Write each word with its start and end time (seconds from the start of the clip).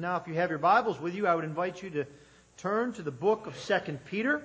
Now, 0.00 0.16
if 0.16 0.26
you 0.26 0.32
have 0.32 0.48
your 0.48 0.58
Bibles 0.58 0.98
with 0.98 1.14
you, 1.14 1.26
I 1.26 1.34
would 1.34 1.44
invite 1.44 1.82
you 1.82 1.90
to 1.90 2.06
turn 2.56 2.94
to 2.94 3.02
the 3.02 3.10
book 3.10 3.46
of 3.46 3.54
2 3.66 3.98
Peter. 4.06 4.42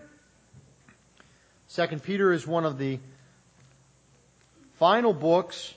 2 1.73 1.87
Peter 1.99 2.33
is 2.33 2.45
one 2.45 2.65
of 2.65 2.77
the 2.77 2.99
final 4.73 5.13
books 5.13 5.73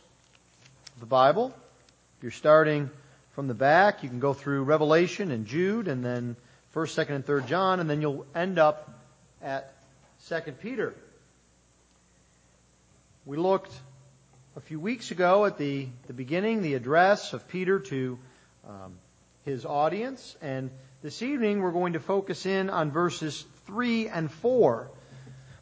of 0.94 1.00
the 1.00 1.06
Bible. 1.06 1.54
If 2.16 2.22
you're 2.24 2.32
starting 2.32 2.90
from 3.34 3.46
the 3.46 3.54
back, 3.54 4.02
you 4.02 4.08
can 4.08 4.18
go 4.18 4.32
through 4.32 4.64
Revelation 4.64 5.30
and 5.30 5.46
Jude 5.46 5.86
and 5.86 6.04
then 6.04 6.34
1st, 6.74 7.06
2nd, 7.06 7.14
and 7.14 7.24
3rd 7.24 7.46
John, 7.46 7.78
and 7.78 7.88
then 7.88 8.00
you'll 8.00 8.26
end 8.34 8.58
up 8.58 9.00
at 9.40 9.74
2 10.28 10.40
Peter. 10.60 10.92
We 13.24 13.36
looked 13.36 13.72
a 14.56 14.60
few 14.60 14.80
weeks 14.80 15.12
ago 15.12 15.44
at 15.44 15.56
the, 15.56 15.86
the 16.08 16.14
beginning, 16.14 16.62
the 16.62 16.74
address 16.74 17.32
of 17.32 17.46
Peter 17.46 17.78
to 17.78 18.18
um, 18.68 18.94
his 19.48 19.64
audience, 19.64 20.36
and 20.42 20.70
this 21.02 21.22
evening 21.22 21.62
we're 21.62 21.72
going 21.72 21.94
to 21.94 22.00
focus 22.00 22.44
in 22.44 22.68
on 22.68 22.90
verses 22.90 23.46
3 23.66 24.08
and 24.08 24.30
4. 24.30 24.90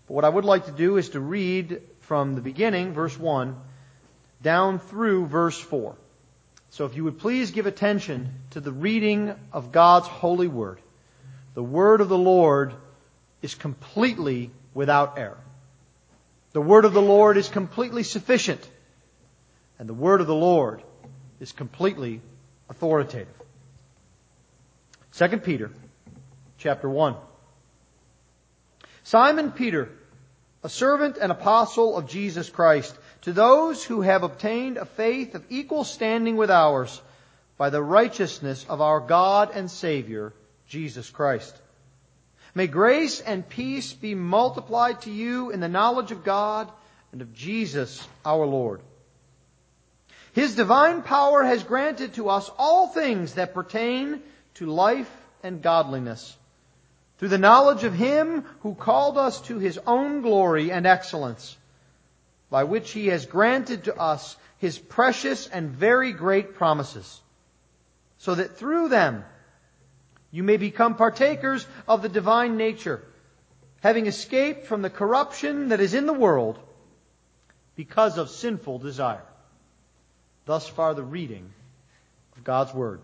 But 0.09 0.15
what 0.15 0.25
I 0.25 0.29
would 0.29 0.45
like 0.45 0.67
to 0.67 0.73
do 0.73 0.97
is 0.97 1.11
to 1.11 1.21
read 1.21 1.81
from 2.01 2.35
the 2.35 2.41
beginning, 2.41 2.95
verse 2.95 3.17
1, 3.17 3.57
down 4.43 4.81
through 4.81 5.27
verse 5.27 5.59
4. 5.59 5.95
So 6.71 6.85
if 6.85 6.97
you 6.97 7.05
would 7.05 7.21
please 7.21 7.53
give 7.53 7.67
attention 7.67 8.35
to 8.51 8.61
the 8.61 8.73
reading 8.73 9.35
of 9.53 9.71
God's 9.71 10.09
holy 10.09 10.49
word. 10.49 10.81
The 11.55 11.63
word 11.63 12.01
of 12.01 12.09
the 12.09 12.19
Lord 12.19 12.75
is 13.41 13.55
completely 13.55 14.51
without 14.75 15.17
error. 15.17 15.39
The 16.53 16.61
word 16.61 16.85
of 16.85 16.93
the 16.93 17.03
Lord 17.03 17.37
is 17.37 17.49
completely 17.49 18.03
sufficient 18.03 18.69
and 19.79 19.89
the 19.89 19.95
word 19.95 20.21
of 20.21 20.27
the 20.27 20.35
Lord 20.35 20.83
is 21.39 21.53
completely 21.53 22.21
authoritative. 22.69 23.46
2 25.17 25.29
Peter 25.39 25.71
chapter 26.59 26.91
1. 26.91 27.17
Simon 29.05 29.51
Peter, 29.51 29.89
a 30.63 30.69
servant 30.69 31.17
and 31.17 31.33
apostle 31.33 31.97
of 31.97 32.07
Jesus 32.07 32.51
Christ, 32.51 32.95
to 33.23 33.33
those 33.33 33.83
who 33.83 34.03
have 34.03 34.25
obtained 34.25 34.77
a 34.77 34.85
faith 34.85 35.35
of 35.35 35.43
equal 35.49 35.85
standing 35.85 36.37
with 36.37 36.51
ours 36.51 37.01
by 37.57 37.71
the 37.71 37.83
righteousness 37.83 38.67
of 38.69 38.83
our 38.83 39.01
God 39.01 39.53
and 39.55 39.71
Savior, 39.71 40.35
Jesus 40.69 41.09
Christ. 41.09 41.57
May 42.55 42.67
grace 42.67 43.21
and 43.21 43.49
peace 43.49 43.95
be 43.95 44.15
multiplied 44.15 45.01
to 45.03 45.11
you 45.11 45.51
in 45.51 45.61
the 45.61 45.69
knowledge 45.69 46.11
of 46.11 46.25
God 46.25 46.71
and 47.13 47.23
of 47.23 47.33
Jesus 47.33 48.07
our 48.23 48.45
Lord 48.45 48.83
his 50.37 50.55
divine 50.55 51.01
power 51.01 51.43
has 51.43 51.63
granted 51.63 52.13
to 52.13 52.29
us 52.29 52.51
all 52.59 52.89
things 52.89 53.33
that 53.35 53.55
pertain 53.55 54.21
to 54.57 54.67
life 54.67 55.11
and 55.43 55.63
godliness 55.63 56.37
through 57.19 57.29
the 57.29 57.39
knowledge 57.39 57.85
of 57.85 57.95
Him 57.95 58.45
who 58.61 58.75
called 58.75 59.17
us 59.17 59.41
to 59.43 59.59
His 59.59 59.79
own 59.87 60.21
glory 60.21 60.71
and 60.71 60.87
excellence, 60.87 61.57
by 62.51 62.65
which 62.65 62.91
He 62.93 63.09
has 63.09 63.27
granted 63.27 63.85
to 63.85 63.97
us 63.97 64.37
His 64.59 64.79
precious 64.79 65.47
and 65.47 65.71
very 65.71 66.13
great 66.13 66.55
promises, 66.55 67.21
so 68.19 68.35
that 68.35 68.57
through 68.57 68.89
them 68.89 69.25
you 70.31 70.43
may 70.43 70.57
become 70.57 70.97
partakers 70.97 71.67
of 71.89 72.03
the 72.03 72.09
divine 72.09 72.57
nature, 72.57 73.03
having 73.81 74.07
escaped 74.07 74.67
from 74.67 74.83
the 74.83 74.91
corruption 74.91 75.69
that 75.69 75.81
is 75.81 75.95
in 75.95 76.07
the 76.07 76.13
world 76.13 76.59
because 77.77 78.19
of 78.19 78.31
sinful 78.31 78.79
desire. 78.79 79.25
Thus 80.45 80.69
far, 80.69 80.95
the 80.95 81.03
reading 81.03 81.51
of 82.37 82.45
God's 82.45 82.73
Word. 82.75 83.01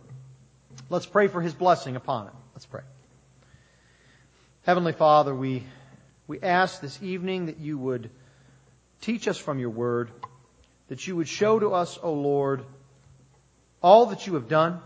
Let's 0.93 1.07
pray 1.07 1.29
for 1.29 1.41
His 1.41 1.55
blessing 1.55 1.97
upon 1.97 2.27
it. 2.27 2.35
Let's 2.53 2.67
pray. 2.67 2.83
Heavenly 4.65 4.93
Father, 4.93 5.35
we, 5.35 5.63
we 6.27 6.39
ask 6.43 6.83
this 6.83 7.03
evening 7.03 7.47
that 7.47 7.59
you 7.59 7.79
would 7.79 8.11
teach 9.01 9.27
us 9.27 9.39
from 9.39 9.59
your 9.59 9.71
Word, 9.71 10.11
that 10.89 11.07
you 11.07 11.17
would 11.17 11.29
show 11.29 11.59
to 11.59 11.73
us, 11.73 11.99
O 12.03 12.13
Lord, 12.13 12.63
all 13.83 14.05
that 14.07 14.27
you 14.27 14.35
have 14.35 14.49
done, 14.49 14.81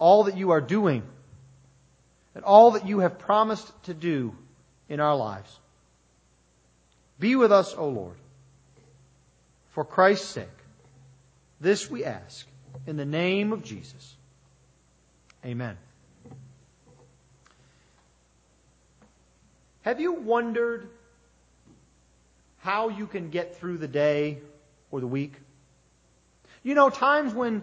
all 0.00 0.24
that 0.24 0.36
you 0.36 0.50
are 0.50 0.60
doing, 0.60 1.04
and 2.34 2.42
all 2.42 2.72
that 2.72 2.88
you 2.88 2.98
have 2.98 3.20
promised 3.20 3.70
to 3.84 3.94
do 3.94 4.34
in 4.88 4.98
our 4.98 5.14
lives. 5.14 5.60
Be 7.20 7.36
with 7.36 7.52
us, 7.52 7.72
O 7.72 7.88
Lord, 7.88 8.16
for 9.70 9.84
Christ's 9.84 10.26
sake. 10.26 10.48
This 11.60 11.88
we 11.88 12.04
ask 12.04 12.44
in 12.84 12.96
the 12.96 13.04
name 13.04 13.52
of 13.52 13.62
Jesus. 13.62 14.15
Amen. 15.46 15.76
Have 19.82 20.00
you 20.00 20.12
wondered 20.12 20.88
how 22.58 22.88
you 22.88 23.06
can 23.06 23.30
get 23.30 23.54
through 23.54 23.78
the 23.78 23.86
day 23.86 24.38
or 24.90 24.98
the 25.00 25.06
week? 25.06 25.34
You 26.64 26.74
know, 26.74 26.90
times 26.90 27.32
when 27.32 27.62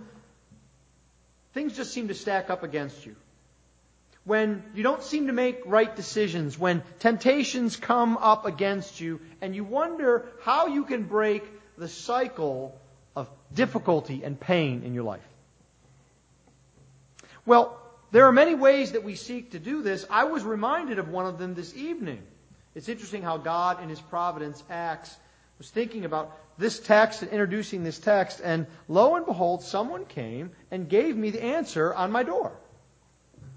things 1.53 1.75
just 1.75 1.93
seem 1.93 2.07
to 2.07 2.13
stack 2.13 2.49
up 2.49 2.63
against 2.63 3.05
you. 3.05 3.17
When 4.23 4.63
you 4.73 4.83
don't 4.83 5.03
seem 5.03 5.27
to 5.27 5.33
make 5.33 5.63
right 5.65 5.93
decisions, 5.93 6.57
when 6.57 6.83
temptations 6.99 7.75
come 7.75 8.15
up 8.15 8.45
against 8.45 9.01
you, 9.01 9.19
and 9.41 9.53
you 9.53 9.65
wonder 9.65 10.25
how 10.43 10.67
you 10.67 10.85
can 10.85 11.03
break 11.03 11.43
the 11.77 11.89
cycle 11.89 12.79
of 13.13 13.29
difficulty 13.53 14.23
and 14.23 14.39
pain 14.39 14.83
in 14.83 14.93
your 14.93 15.03
life? 15.03 15.32
Well, 17.45 17.79
there 18.11 18.25
are 18.25 18.31
many 18.31 18.55
ways 18.55 18.91
that 18.91 19.03
we 19.03 19.15
seek 19.15 19.51
to 19.51 19.59
do 19.59 19.81
this. 19.81 20.05
I 20.09 20.25
was 20.25 20.43
reminded 20.43 20.99
of 20.99 21.09
one 21.09 21.25
of 21.25 21.37
them 21.39 21.55
this 21.55 21.75
evening. 21.75 22.21
It's 22.75 22.89
interesting 22.89 23.21
how 23.21 23.37
God 23.37 23.81
in 23.81 23.89
His 23.89 24.01
providence 24.01 24.63
acts. 24.69 25.11
I 25.11 25.57
was 25.57 25.69
thinking 25.69 26.05
about 26.05 26.37
this 26.57 26.79
text 26.79 27.21
and 27.21 27.31
introducing 27.31 27.83
this 27.83 27.99
text, 27.99 28.41
and 28.43 28.67
lo 28.87 29.15
and 29.15 29.25
behold, 29.25 29.63
someone 29.63 30.05
came 30.05 30.51
and 30.71 30.87
gave 30.87 31.15
me 31.17 31.31
the 31.31 31.43
answer 31.43 31.93
on 31.93 32.11
my 32.11 32.23
door. 32.23 32.51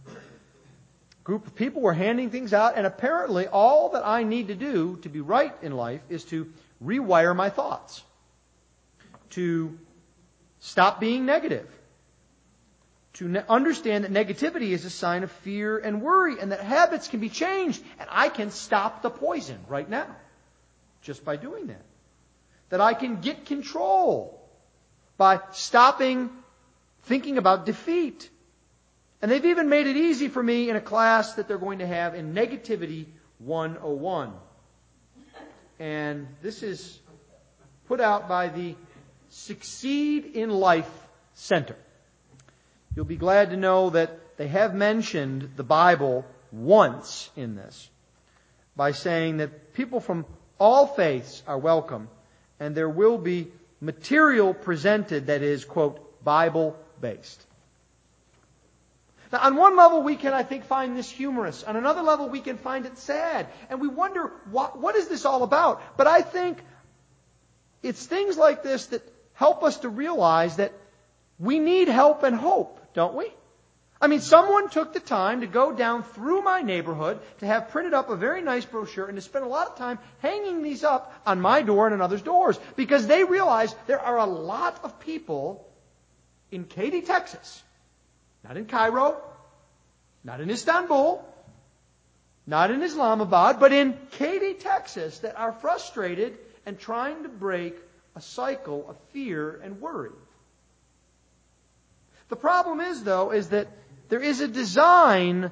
A 0.08 1.24
group 1.24 1.46
of 1.46 1.54
people 1.54 1.82
were 1.82 1.92
handing 1.92 2.30
things 2.30 2.52
out, 2.52 2.74
and 2.76 2.86
apparently 2.86 3.46
all 3.46 3.90
that 3.90 4.06
I 4.06 4.22
need 4.22 4.48
to 4.48 4.54
do 4.54 4.96
to 5.02 5.08
be 5.08 5.20
right 5.20 5.54
in 5.62 5.72
life 5.72 6.00
is 6.08 6.24
to 6.26 6.50
rewire 6.82 7.34
my 7.34 7.50
thoughts 7.50 8.02
to 9.30 9.78
stop 10.60 11.00
being 11.00 11.26
negative, 11.26 11.68
to 13.16 13.28
ne- 13.28 13.42
understand 13.48 14.04
that 14.04 14.12
negativity 14.12 14.70
is 14.70 14.84
a 14.84 14.90
sign 14.90 15.22
of 15.22 15.30
fear 15.32 15.78
and 15.78 16.02
worry, 16.02 16.38
and 16.38 16.52
that 16.52 16.60
habits 16.60 17.08
can 17.08 17.20
be 17.20 17.28
changed, 17.28 17.82
and 17.98 18.08
I 18.10 18.28
can 18.28 18.50
stop 18.50 19.02
the 19.02 19.10
poison 19.10 19.58
right 19.68 19.88
now 19.88 20.14
just 21.02 21.24
by 21.24 21.36
doing 21.36 21.68
that. 21.68 21.82
That 22.68 22.80
I 22.80 22.94
can 22.94 23.20
get 23.20 23.46
control 23.46 24.40
by 25.16 25.40
stopping 25.52 26.30
thinking 27.04 27.38
about 27.38 27.64
defeat. 27.64 28.28
And 29.22 29.30
they've 29.30 29.46
even 29.46 29.68
made 29.68 29.86
it 29.86 29.96
easy 29.96 30.28
for 30.28 30.42
me 30.42 30.68
in 30.68 30.76
a 30.76 30.80
class 30.80 31.34
that 31.34 31.48
they're 31.48 31.58
going 31.58 31.78
to 31.78 31.86
have 31.86 32.14
in 32.14 32.34
Negativity 32.34 33.06
101. 33.38 34.32
And 35.78 36.26
this 36.42 36.62
is 36.62 36.98
put 37.88 38.00
out 38.00 38.28
by 38.28 38.48
the 38.48 38.74
Succeed 39.30 40.24
in 40.26 40.50
Life 40.50 40.90
Center. 41.34 41.76
You'll 42.96 43.04
be 43.04 43.16
glad 43.16 43.50
to 43.50 43.56
know 43.58 43.90
that 43.90 44.38
they 44.38 44.48
have 44.48 44.74
mentioned 44.74 45.50
the 45.56 45.62
Bible 45.62 46.24
once 46.50 47.30
in 47.36 47.54
this 47.54 47.90
by 48.74 48.92
saying 48.92 49.36
that 49.36 49.74
people 49.74 50.00
from 50.00 50.24
all 50.58 50.86
faiths 50.86 51.42
are 51.46 51.58
welcome 51.58 52.08
and 52.58 52.74
there 52.74 52.88
will 52.88 53.18
be 53.18 53.52
material 53.82 54.54
presented 54.54 55.26
that 55.26 55.42
is, 55.42 55.66
quote, 55.66 56.24
Bible 56.24 56.74
based. 56.98 57.44
Now, 59.30 59.40
on 59.42 59.56
one 59.56 59.76
level, 59.76 60.02
we 60.02 60.16
can, 60.16 60.32
I 60.32 60.42
think, 60.42 60.64
find 60.64 60.96
this 60.96 61.10
humorous. 61.10 61.64
On 61.64 61.76
another 61.76 62.00
level, 62.00 62.30
we 62.30 62.40
can 62.40 62.56
find 62.56 62.86
it 62.86 62.96
sad. 62.96 63.46
And 63.68 63.78
we 63.78 63.88
wonder, 63.88 64.32
what, 64.50 64.78
what 64.78 64.96
is 64.96 65.08
this 65.08 65.26
all 65.26 65.42
about? 65.42 65.82
But 65.98 66.06
I 66.06 66.22
think 66.22 66.58
it's 67.82 68.06
things 68.06 68.38
like 68.38 68.62
this 68.62 68.86
that 68.86 69.02
help 69.34 69.62
us 69.64 69.78
to 69.78 69.90
realize 69.90 70.56
that 70.56 70.72
we 71.38 71.58
need 71.58 71.88
help 71.88 72.22
and 72.22 72.34
hope, 72.34 72.75
don't 72.96 73.14
we? 73.14 73.30
I 74.00 74.08
mean, 74.08 74.20
someone 74.20 74.68
took 74.70 74.92
the 74.92 75.00
time 75.00 75.42
to 75.42 75.46
go 75.46 75.70
down 75.72 76.02
through 76.02 76.42
my 76.42 76.62
neighborhood 76.62 77.20
to 77.38 77.46
have 77.46 77.68
printed 77.68 77.94
up 77.94 78.10
a 78.10 78.16
very 78.16 78.42
nice 78.42 78.64
brochure 78.64 79.06
and 79.06 79.16
to 79.16 79.22
spend 79.22 79.44
a 79.44 79.48
lot 79.48 79.68
of 79.68 79.76
time 79.76 79.98
hanging 80.20 80.62
these 80.62 80.82
up 80.82 81.14
on 81.24 81.40
my 81.40 81.62
door 81.62 81.86
and 81.86 81.94
on 81.94 82.00
others' 82.00 82.22
doors 82.22 82.58
because 82.74 83.06
they 83.06 83.22
realize 83.24 83.74
there 83.86 84.00
are 84.00 84.18
a 84.18 84.26
lot 84.26 84.80
of 84.82 84.98
people 85.00 85.66
in 86.50 86.64
Katy, 86.64 87.02
Texas, 87.02 87.62
not 88.42 88.56
in 88.56 88.64
Cairo, 88.64 89.22
not 90.24 90.40
in 90.40 90.50
Istanbul, 90.50 91.22
not 92.46 92.70
in 92.70 92.82
Islamabad, 92.82 93.60
but 93.60 93.72
in 93.72 93.96
Katy, 94.12 94.54
Texas 94.54 95.18
that 95.18 95.38
are 95.38 95.52
frustrated 95.52 96.38
and 96.64 96.78
trying 96.78 97.24
to 97.24 97.28
break 97.28 97.76
a 98.14 98.22
cycle 98.22 98.86
of 98.88 98.96
fear 99.12 99.60
and 99.62 99.80
worry. 99.80 100.12
The 102.28 102.36
problem 102.36 102.80
is, 102.80 103.04
though, 103.04 103.32
is 103.32 103.50
that 103.50 103.68
there 104.08 104.20
is 104.20 104.40
a 104.40 104.48
design 104.48 105.50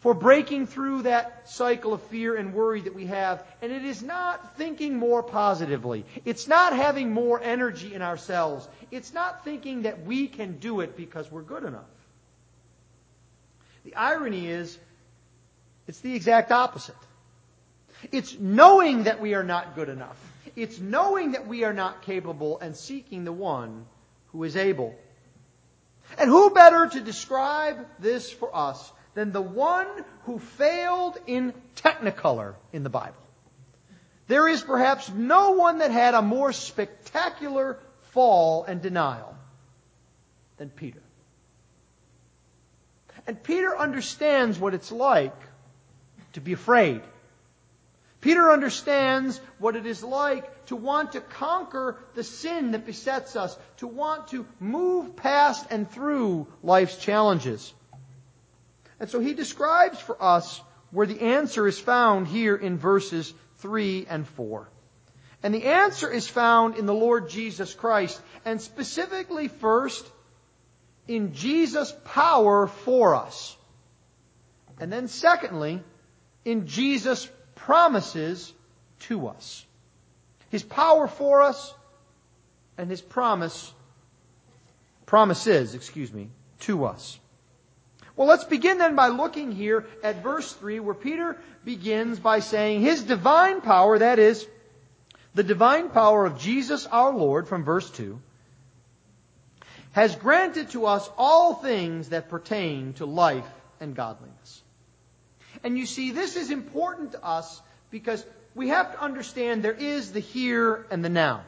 for 0.00 0.14
breaking 0.14 0.66
through 0.66 1.02
that 1.02 1.50
cycle 1.50 1.92
of 1.92 2.02
fear 2.04 2.34
and 2.34 2.54
worry 2.54 2.80
that 2.80 2.94
we 2.94 3.06
have. 3.06 3.44
And 3.60 3.70
it 3.70 3.84
is 3.84 4.02
not 4.02 4.56
thinking 4.56 4.96
more 4.96 5.22
positively. 5.22 6.06
It's 6.24 6.48
not 6.48 6.74
having 6.74 7.12
more 7.12 7.40
energy 7.40 7.94
in 7.94 8.00
ourselves. 8.00 8.66
It's 8.90 9.12
not 9.12 9.44
thinking 9.44 9.82
that 9.82 10.04
we 10.04 10.26
can 10.26 10.58
do 10.58 10.80
it 10.80 10.96
because 10.96 11.30
we're 11.30 11.42
good 11.42 11.64
enough. 11.64 11.84
The 13.84 13.94
irony 13.94 14.48
is, 14.48 14.78
it's 15.86 16.00
the 16.00 16.14
exact 16.14 16.50
opposite. 16.50 16.96
It's 18.10 18.38
knowing 18.38 19.04
that 19.04 19.20
we 19.20 19.34
are 19.34 19.44
not 19.44 19.74
good 19.74 19.90
enough. 19.90 20.16
It's 20.56 20.78
knowing 20.78 21.32
that 21.32 21.46
we 21.46 21.64
are 21.64 21.74
not 21.74 22.02
capable 22.02 22.58
and 22.58 22.74
seeking 22.74 23.24
the 23.24 23.32
one 23.32 23.84
who 24.32 24.44
is 24.44 24.56
able. 24.56 24.94
And 26.18 26.28
who 26.28 26.50
better 26.50 26.86
to 26.86 27.00
describe 27.00 27.86
this 27.98 28.30
for 28.30 28.54
us 28.54 28.92
than 29.14 29.32
the 29.32 29.42
one 29.42 29.88
who 30.24 30.38
failed 30.38 31.18
in 31.26 31.52
Technicolor 31.76 32.54
in 32.72 32.82
the 32.82 32.90
Bible? 32.90 33.16
There 34.28 34.46
is 34.46 34.62
perhaps 34.62 35.08
no 35.08 35.52
one 35.52 35.78
that 35.78 35.90
had 35.90 36.14
a 36.14 36.22
more 36.22 36.52
spectacular 36.52 37.78
fall 38.12 38.64
and 38.64 38.80
denial 38.80 39.34
than 40.56 40.70
Peter. 40.70 41.02
And 43.26 43.42
Peter 43.42 43.76
understands 43.76 44.58
what 44.58 44.74
it's 44.74 44.92
like 44.92 45.34
to 46.34 46.40
be 46.40 46.52
afraid. 46.52 47.02
Peter 48.20 48.50
understands 48.50 49.40
what 49.58 49.76
it 49.76 49.86
is 49.86 50.02
like 50.02 50.59
to 50.70 50.76
want 50.76 51.10
to 51.12 51.20
conquer 51.20 51.98
the 52.14 52.22
sin 52.22 52.70
that 52.70 52.86
besets 52.86 53.34
us, 53.34 53.58
to 53.78 53.88
want 53.88 54.28
to 54.28 54.46
move 54.60 55.16
past 55.16 55.66
and 55.68 55.90
through 55.90 56.46
life's 56.62 56.96
challenges. 56.96 57.74
And 59.00 59.10
so 59.10 59.18
he 59.18 59.34
describes 59.34 59.98
for 59.98 60.22
us 60.22 60.60
where 60.92 61.08
the 61.08 61.22
answer 61.22 61.66
is 61.66 61.76
found 61.76 62.28
here 62.28 62.54
in 62.54 62.78
verses 62.78 63.34
3 63.58 64.06
and 64.08 64.28
4. 64.28 64.68
And 65.42 65.52
the 65.52 65.64
answer 65.64 66.08
is 66.08 66.28
found 66.28 66.76
in 66.76 66.86
the 66.86 66.94
Lord 66.94 67.28
Jesus 67.28 67.74
Christ, 67.74 68.22
and 68.44 68.60
specifically 68.60 69.48
first 69.48 70.08
in 71.08 71.34
Jesus' 71.34 71.92
power 72.04 72.68
for 72.68 73.16
us. 73.16 73.56
And 74.78 74.92
then 74.92 75.08
secondly, 75.08 75.82
in 76.44 76.68
Jesus' 76.68 77.28
promises 77.56 78.52
to 79.00 79.26
us. 79.26 79.66
His 80.50 80.62
power 80.62 81.06
for 81.08 81.42
us 81.42 81.74
and 82.76 82.90
his 82.90 83.00
promise, 83.00 83.72
promises, 85.06 85.74
excuse 85.74 86.12
me, 86.12 86.28
to 86.60 86.84
us. 86.84 87.18
Well, 88.16 88.28
let's 88.28 88.44
begin 88.44 88.78
then 88.78 88.96
by 88.96 89.08
looking 89.08 89.52
here 89.52 89.86
at 90.02 90.22
verse 90.22 90.52
3 90.52 90.80
where 90.80 90.94
Peter 90.94 91.38
begins 91.64 92.18
by 92.18 92.40
saying 92.40 92.82
his 92.82 93.02
divine 93.02 93.60
power, 93.60 93.98
that 93.98 94.18
is, 94.18 94.46
the 95.34 95.42
divine 95.42 95.90
power 95.90 96.26
of 96.26 96.38
Jesus 96.38 96.86
our 96.86 97.12
Lord 97.12 97.48
from 97.48 97.64
verse 97.64 97.90
2, 97.90 98.20
has 99.92 100.14
granted 100.16 100.70
to 100.70 100.86
us 100.86 101.08
all 101.16 101.54
things 101.54 102.10
that 102.10 102.28
pertain 102.28 102.92
to 102.94 103.06
life 103.06 103.46
and 103.80 103.94
godliness. 103.94 104.62
And 105.62 105.78
you 105.78 105.86
see, 105.86 106.10
this 106.10 106.36
is 106.36 106.50
important 106.50 107.12
to 107.12 107.24
us 107.24 107.60
because 107.90 108.24
we 108.54 108.68
have 108.68 108.92
to 108.92 109.02
understand 109.02 109.62
there 109.62 109.72
is 109.72 110.12
the 110.12 110.20
here 110.20 110.86
and 110.90 111.04
the 111.04 111.08
now. 111.08 111.42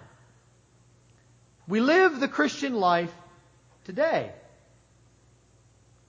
We 1.67 1.81
live 1.81 2.21
the 2.21 2.29
Christian 2.29 2.75
life 2.75 3.13
today. 3.85 4.33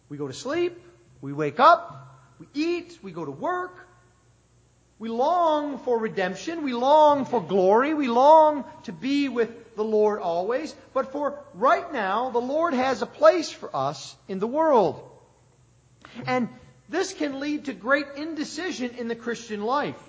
We 0.09 0.17
go 0.17 0.27
to 0.27 0.33
sleep, 0.33 0.79
we 1.21 1.33
wake 1.33 1.59
up, 1.59 2.19
we 2.39 2.47
eat, 2.53 2.99
we 3.01 3.11
go 3.11 3.25
to 3.25 3.31
work. 3.31 3.87
We 4.99 5.09
long 5.09 5.79
for 5.79 5.97
redemption, 5.97 6.63
we 6.63 6.73
long 6.73 7.25
for 7.25 7.41
glory, 7.41 7.93
we 7.93 8.07
long 8.07 8.63
to 8.83 8.91
be 8.93 9.27
with 9.27 9.75
the 9.75 9.83
Lord 9.83 10.21
always. 10.21 10.73
But 10.93 11.11
for 11.11 11.39
right 11.55 11.91
now, 11.91 12.29
the 12.29 12.39
Lord 12.39 12.73
has 12.73 13.01
a 13.01 13.05
place 13.05 13.51
for 13.51 13.75
us 13.75 14.15
in 14.27 14.39
the 14.39 14.47
world. 14.47 15.03
And 16.25 16.47
this 16.89 17.13
can 17.13 17.39
lead 17.39 17.65
to 17.65 17.73
great 17.73 18.05
indecision 18.15 18.91
in 18.91 19.07
the 19.07 19.15
Christian 19.15 19.63
life. 19.63 19.99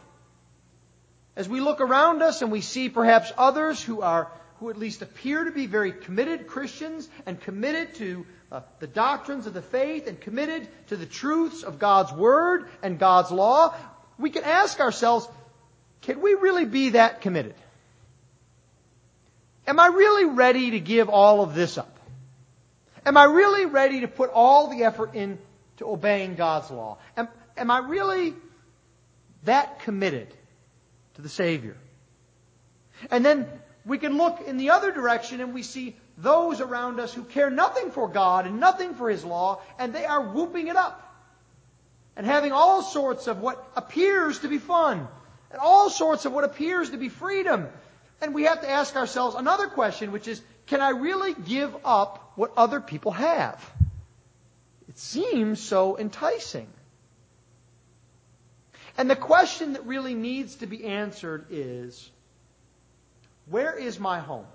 As 1.36 1.48
we 1.48 1.60
look 1.60 1.80
around 1.80 2.22
us 2.22 2.42
and 2.42 2.52
we 2.52 2.60
see 2.60 2.88
perhaps 2.88 3.32
others 3.36 3.82
who 3.82 4.02
are 4.02 4.30
who 4.60 4.70
at 4.70 4.78
least 4.78 5.02
appear 5.02 5.44
to 5.44 5.50
be 5.50 5.66
very 5.66 5.92
committed 5.92 6.46
Christians 6.46 7.08
and 7.26 7.40
committed 7.40 7.94
to 7.96 8.24
uh, 8.52 8.60
the 8.78 8.86
doctrines 8.86 9.46
of 9.46 9.54
the 9.54 9.62
faith 9.62 10.06
and 10.06 10.20
committed 10.20 10.68
to 10.88 10.96
the 10.96 11.06
truths 11.06 11.64
of 11.64 11.78
God's 11.78 12.12
Word 12.12 12.68
and 12.82 12.98
God's 12.98 13.32
law, 13.32 13.74
we 14.16 14.30
can 14.30 14.44
ask 14.44 14.78
ourselves, 14.78 15.28
can 16.02 16.20
we 16.20 16.34
really 16.34 16.64
be 16.64 16.90
that 16.90 17.20
committed? 17.20 17.54
Am 19.66 19.80
I 19.80 19.88
really 19.88 20.26
ready 20.26 20.70
to 20.72 20.80
give 20.80 21.08
all 21.08 21.42
of 21.42 21.54
this 21.54 21.78
up? 21.78 21.98
Am 23.04 23.16
I 23.16 23.24
really 23.24 23.66
ready 23.66 24.00
to 24.00 24.08
put 24.08 24.30
all 24.30 24.68
the 24.68 24.84
effort 24.84 25.14
in 25.14 25.38
to 25.78 25.88
obeying 25.88 26.36
God's 26.36 26.70
law? 26.70 26.98
Am, 27.16 27.28
am 27.56 27.70
I 27.70 27.78
really 27.78 28.34
that 29.44 29.80
committed 29.80 30.32
to 31.14 31.22
the 31.22 31.28
Savior? 31.28 31.76
And 33.10 33.24
then 33.24 33.48
we 33.84 33.98
can 33.98 34.16
look 34.16 34.40
in 34.46 34.56
the 34.56 34.70
other 34.70 34.92
direction 34.92 35.40
and 35.40 35.54
we 35.54 35.62
see 35.62 35.96
those 36.16 36.60
around 36.60 37.00
us 37.00 37.12
who 37.12 37.24
care 37.24 37.50
nothing 37.50 37.90
for 37.90 38.08
God 38.08 38.46
and 38.46 38.60
nothing 38.60 38.94
for 38.94 39.10
His 39.10 39.24
law, 39.24 39.60
and 39.78 39.92
they 39.92 40.04
are 40.04 40.22
whooping 40.22 40.68
it 40.68 40.76
up. 40.76 41.00
And 42.16 42.24
having 42.24 42.52
all 42.52 42.82
sorts 42.82 43.26
of 43.26 43.40
what 43.40 43.64
appears 43.76 44.38
to 44.40 44.48
be 44.48 44.58
fun, 44.58 45.08
and 45.50 45.60
all 45.60 45.90
sorts 45.90 46.24
of 46.24 46.32
what 46.32 46.44
appears 46.44 46.90
to 46.90 46.96
be 46.96 47.08
freedom. 47.08 47.68
And 48.20 48.34
we 48.34 48.44
have 48.44 48.60
to 48.60 48.70
ask 48.70 48.94
ourselves 48.94 49.34
another 49.34 49.66
question, 49.66 50.12
which 50.12 50.28
is, 50.28 50.40
can 50.66 50.80
I 50.80 50.90
really 50.90 51.34
give 51.34 51.74
up 51.84 52.32
what 52.36 52.52
other 52.56 52.80
people 52.80 53.12
have? 53.12 53.60
It 54.88 54.98
seems 54.98 55.60
so 55.60 55.98
enticing. 55.98 56.68
And 58.96 59.10
the 59.10 59.16
question 59.16 59.72
that 59.72 59.86
really 59.86 60.14
needs 60.14 60.56
to 60.56 60.66
be 60.66 60.84
answered 60.84 61.46
is 61.50 62.10
where 63.46 63.76
is 63.76 63.98
my 63.98 64.20
home? 64.20 64.46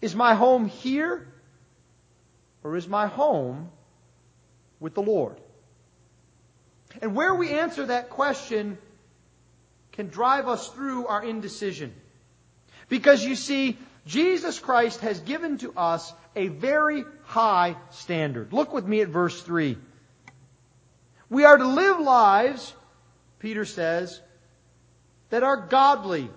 Is 0.00 0.14
my 0.14 0.34
home 0.34 0.66
here? 0.66 1.26
Or 2.62 2.76
is 2.76 2.86
my 2.86 3.06
home 3.06 3.70
with 4.80 4.94
the 4.94 5.02
Lord? 5.02 5.36
And 7.00 7.14
where 7.14 7.34
we 7.34 7.50
answer 7.50 7.86
that 7.86 8.10
question 8.10 8.78
can 9.92 10.08
drive 10.08 10.48
us 10.48 10.68
through 10.68 11.06
our 11.06 11.24
indecision. 11.24 11.92
Because 12.88 13.24
you 13.24 13.34
see, 13.34 13.78
Jesus 14.06 14.58
Christ 14.58 15.00
has 15.00 15.20
given 15.20 15.58
to 15.58 15.72
us 15.76 16.12
a 16.36 16.48
very 16.48 17.04
high 17.24 17.76
standard. 17.90 18.52
Look 18.52 18.72
with 18.72 18.86
me 18.86 19.00
at 19.00 19.08
verse 19.08 19.40
3. 19.42 19.78
We 21.34 21.44
are 21.44 21.56
to 21.56 21.66
live 21.66 21.98
lives, 21.98 22.72
Peter 23.40 23.64
says, 23.64 24.20
that 25.30 25.42
are 25.42 25.56
godly. 25.56 26.30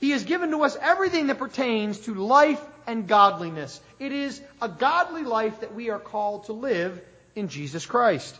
He 0.00 0.12
has 0.12 0.24
given 0.24 0.50
to 0.52 0.62
us 0.62 0.78
everything 0.80 1.26
that 1.26 1.38
pertains 1.38 1.98
to 2.06 2.14
life 2.14 2.64
and 2.86 3.06
godliness. 3.06 3.78
It 3.98 4.12
is 4.12 4.40
a 4.62 4.68
godly 4.70 5.24
life 5.24 5.60
that 5.60 5.74
we 5.74 5.90
are 5.90 5.98
called 5.98 6.44
to 6.44 6.54
live 6.54 7.02
in 7.34 7.48
Jesus 7.48 7.84
Christ. 7.84 8.34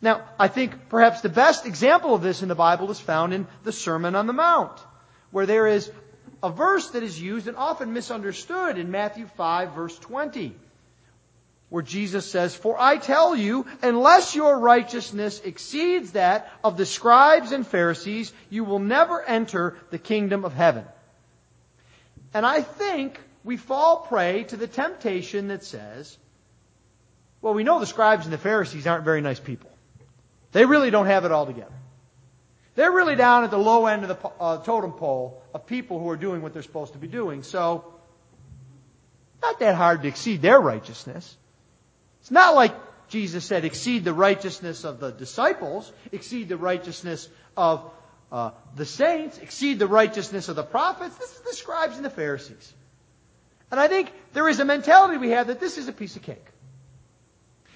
Now, 0.00 0.26
I 0.38 0.48
think 0.48 0.88
perhaps 0.88 1.20
the 1.20 1.28
best 1.28 1.66
example 1.66 2.14
of 2.14 2.22
this 2.22 2.40
in 2.40 2.48
the 2.48 2.54
Bible 2.54 2.90
is 2.90 2.98
found 2.98 3.34
in 3.34 3.46
the 3.64 3.72
Sermon 3.72 4.14
on 4.14 4.26
the 4.26 4.32
Mount, 4.32 4.80
where 5.32 5.44
there 5.44 5.66
is 5.66 5.90
a 6.42 6.48
verse 6.48 6.88
that 6.92 7.02
is 7.02 7.20
used 7.20 7.46
and 7.46 7.58
often 7.58 7.92
misunderstood 7.92 8.78
in 8.78 8.90
Matthew 8.90 9.26
5 9.26 9.74
verse 9.74 9.98
20, 9.98 10.56
where 11.72 11.82
Jesus 11.82 12.30
says, 12.30 12.54
For 12.54 12.78
I 12.78 12.98
tell 12.98 13.34
you, 13.34 13.64
unless 13.80 14.36
your 14.36 14.58
righteousness 14.58 15.40
exceeds 15.42 16.12
that 16.12 16.52
of 16.62 16.76
the 16.76 16.84
scribes 16.84 17.50
and 17.50 17.66
Pharisees, 17.66 18.30
you 18.50 18.64
will 18.64 18.78
never 18.78 19.22
enter 19.22 19.78
the 19.88 19.98
kingdom 19.98 20.44
of 20.44 20.52
heaven. 20.52 20.84
And 22.34 22.44
I 22.44 22.60
think 22.60 23.18
we 23.42 23.56
fall 23.56 24.00
prey 24.00 24.44
to 24.44 24.56
the 24.58 24.66
temptation 24.66 25.48
that 25.48 25.64
says, 25.64 26.18
well, 27.40 27.54
we 27.54 27.64
know 27.64 27.80
the 27.80 27.86
scribes 27.86 28.26
and 28.26 28.34
the 28.34 28.38
Pharisees 28.38 28.86
aren't 28.86 29.06
very 29.06 29.22
nice 29.22 29.40
people. 29.40 29.70
They 30.52 30.66
really 30.66 30.90
don't 30.90 31.06
have 31.06 31.24
it 31.24 31.32
all 31.32 31.46
together. 31.46 31.72
They're 32.74 32.92
really 32.92 33.16
down 33.16 33.44
at 33.44 33.50
the 33.50 33.56
low 33.58 33.86
end 33.86 34.04
of 34.04 34.08
the 34.10 34.28
uh, 34.38 34.58
totem 34.58 34.92
pole 34.92 35.42
of 35.54 35.64
people 35.64 35.98
who 35.98 36.10
are 36.10 36.18
doing 36.18 36.42
what 36.42 36.52
they're 36.52 36.62
supposed 36.62 36.92
to 36.92 36.98
be 36.98 37.08
doing. 37.08 37.42
So, 37.42 37.94
not 39.40 39.58
that 39.60 39.74
hard 39.74 40.02
to 40.02 40.08
exceed 40.08 40.42
their 40.42 40.60
righteousness. 40.60 41.38
It's 42.22 42.30
not 42.30 42.54
like 42.54 42.72
Jesus 43.08 43.44
said, 43.44 43.64
exceed 43.64 44.04
the 44.04 44.14
righteousness 44.14 44.84
of 44.84 45.00
the 45.00 45.10
disciples, 45.10 45.92
exceed 46.12 46.48
the 46.48 46.56
righteousness 46.56 47.28
of 47.56 47.90
uh, 48.30 48.52
the 48.76 48.86
saints, 48.86 49.38
exceed 49.38 49.80
the 49.80 49.88
righteousness 49.88 50.48
of 50.48 50.54
the 50.54 50.62
prophets. 50.62 51.16
This 51.16 51.34
is 51.34 51.40
the 51.40 51.52
scribes 51.52 51.96
and 51.96 52.04
the 52.04 52.10
Pharisees. 52.10 52.72
And 53.72 53.80
I 53.80 53.88
think 53.88 54.12
there 54.34 54.48
is 54.48 54.60
a 54.60 54.64
mentality 54.64 55.18
we 55.18 55.30
have 55.30 55.48
that 55.48 55.58
this 55.58 55.78
is 55.78 55.88
a 55.88 55.92
piece 55.92 56.14
of 56.14 56.22
cake. 56.22 56.46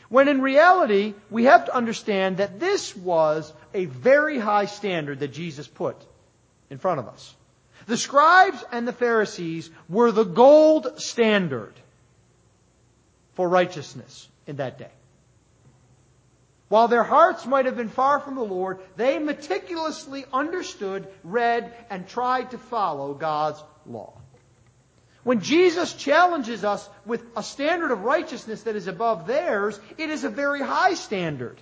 When 0.09 0.29
in 0.29 0.41
reality, 0.41 1.15
we 1.29 1.45
have 1.45 1.65
to 1.65 1.75
understand 1.75 2.37
that 2.37 2.61
this 2.61 2.95
was 2.95 3.53
a 3.75 3.87
very 3.87 4.39
high 4.39 4.67
standard 4.67 5.19
that 5.19 5.33
Jesus 5.33 5.67
put 5.67 5.97
in 6.71 6.79
front 6.79 7.01
of 7.01 7.09
us. 7.09 7.35
The 7.89 7.97
scribes 7.97 8.65
and 8.71 8.87
the 8.87 8.93
Pharisees 8.93 9.71
were 9.89 10.13
the 10.13 10.25
gold 10.25 11.01
standard 11.01 11.75
for 13.35 13.49
righteousness 13.49 14.29
in 14.47 14.57
that 14.57 14.79
day. 14.79 14.91
While 16.69 16.89
their 16.89 17.05
hearts 17.05 17.47
might 17.47 17.67
have 17.67 17.77
been 17.77 17.89
far 17.89 18.19
from 18.19 18.35
the 18.35 18.43
Lord, 18.43 18.81
they 18.97 19.19
meticulously 19.19 20.25
understood, 20.33 21.07
read, 21.23 21.73
and 21.91 22.09
tried 22.09 22.51
to 22.51 22.59
follow 22.59 23.15
God's 23.15 23.63
law. 23.87 24.15
When 25.23 25.41
Jesus 25.41 25.93
challenges 25.93 26.65
us 26.65 26.89
with 27.05 27.25
a 27.37 27.43
standard 27.43 27.91
of 27.91 28.03
righteousness 28.03 28.63
that 28.63 28.77
is 28.77 28.87
above 28.87 29.27
theirs, 29.27 29.79
it 29.99 30.11
is 30.11 30.25
a 30.25 30.29
very 30.29 30.61
high 30.61 30.95
standard. 30.95 31.61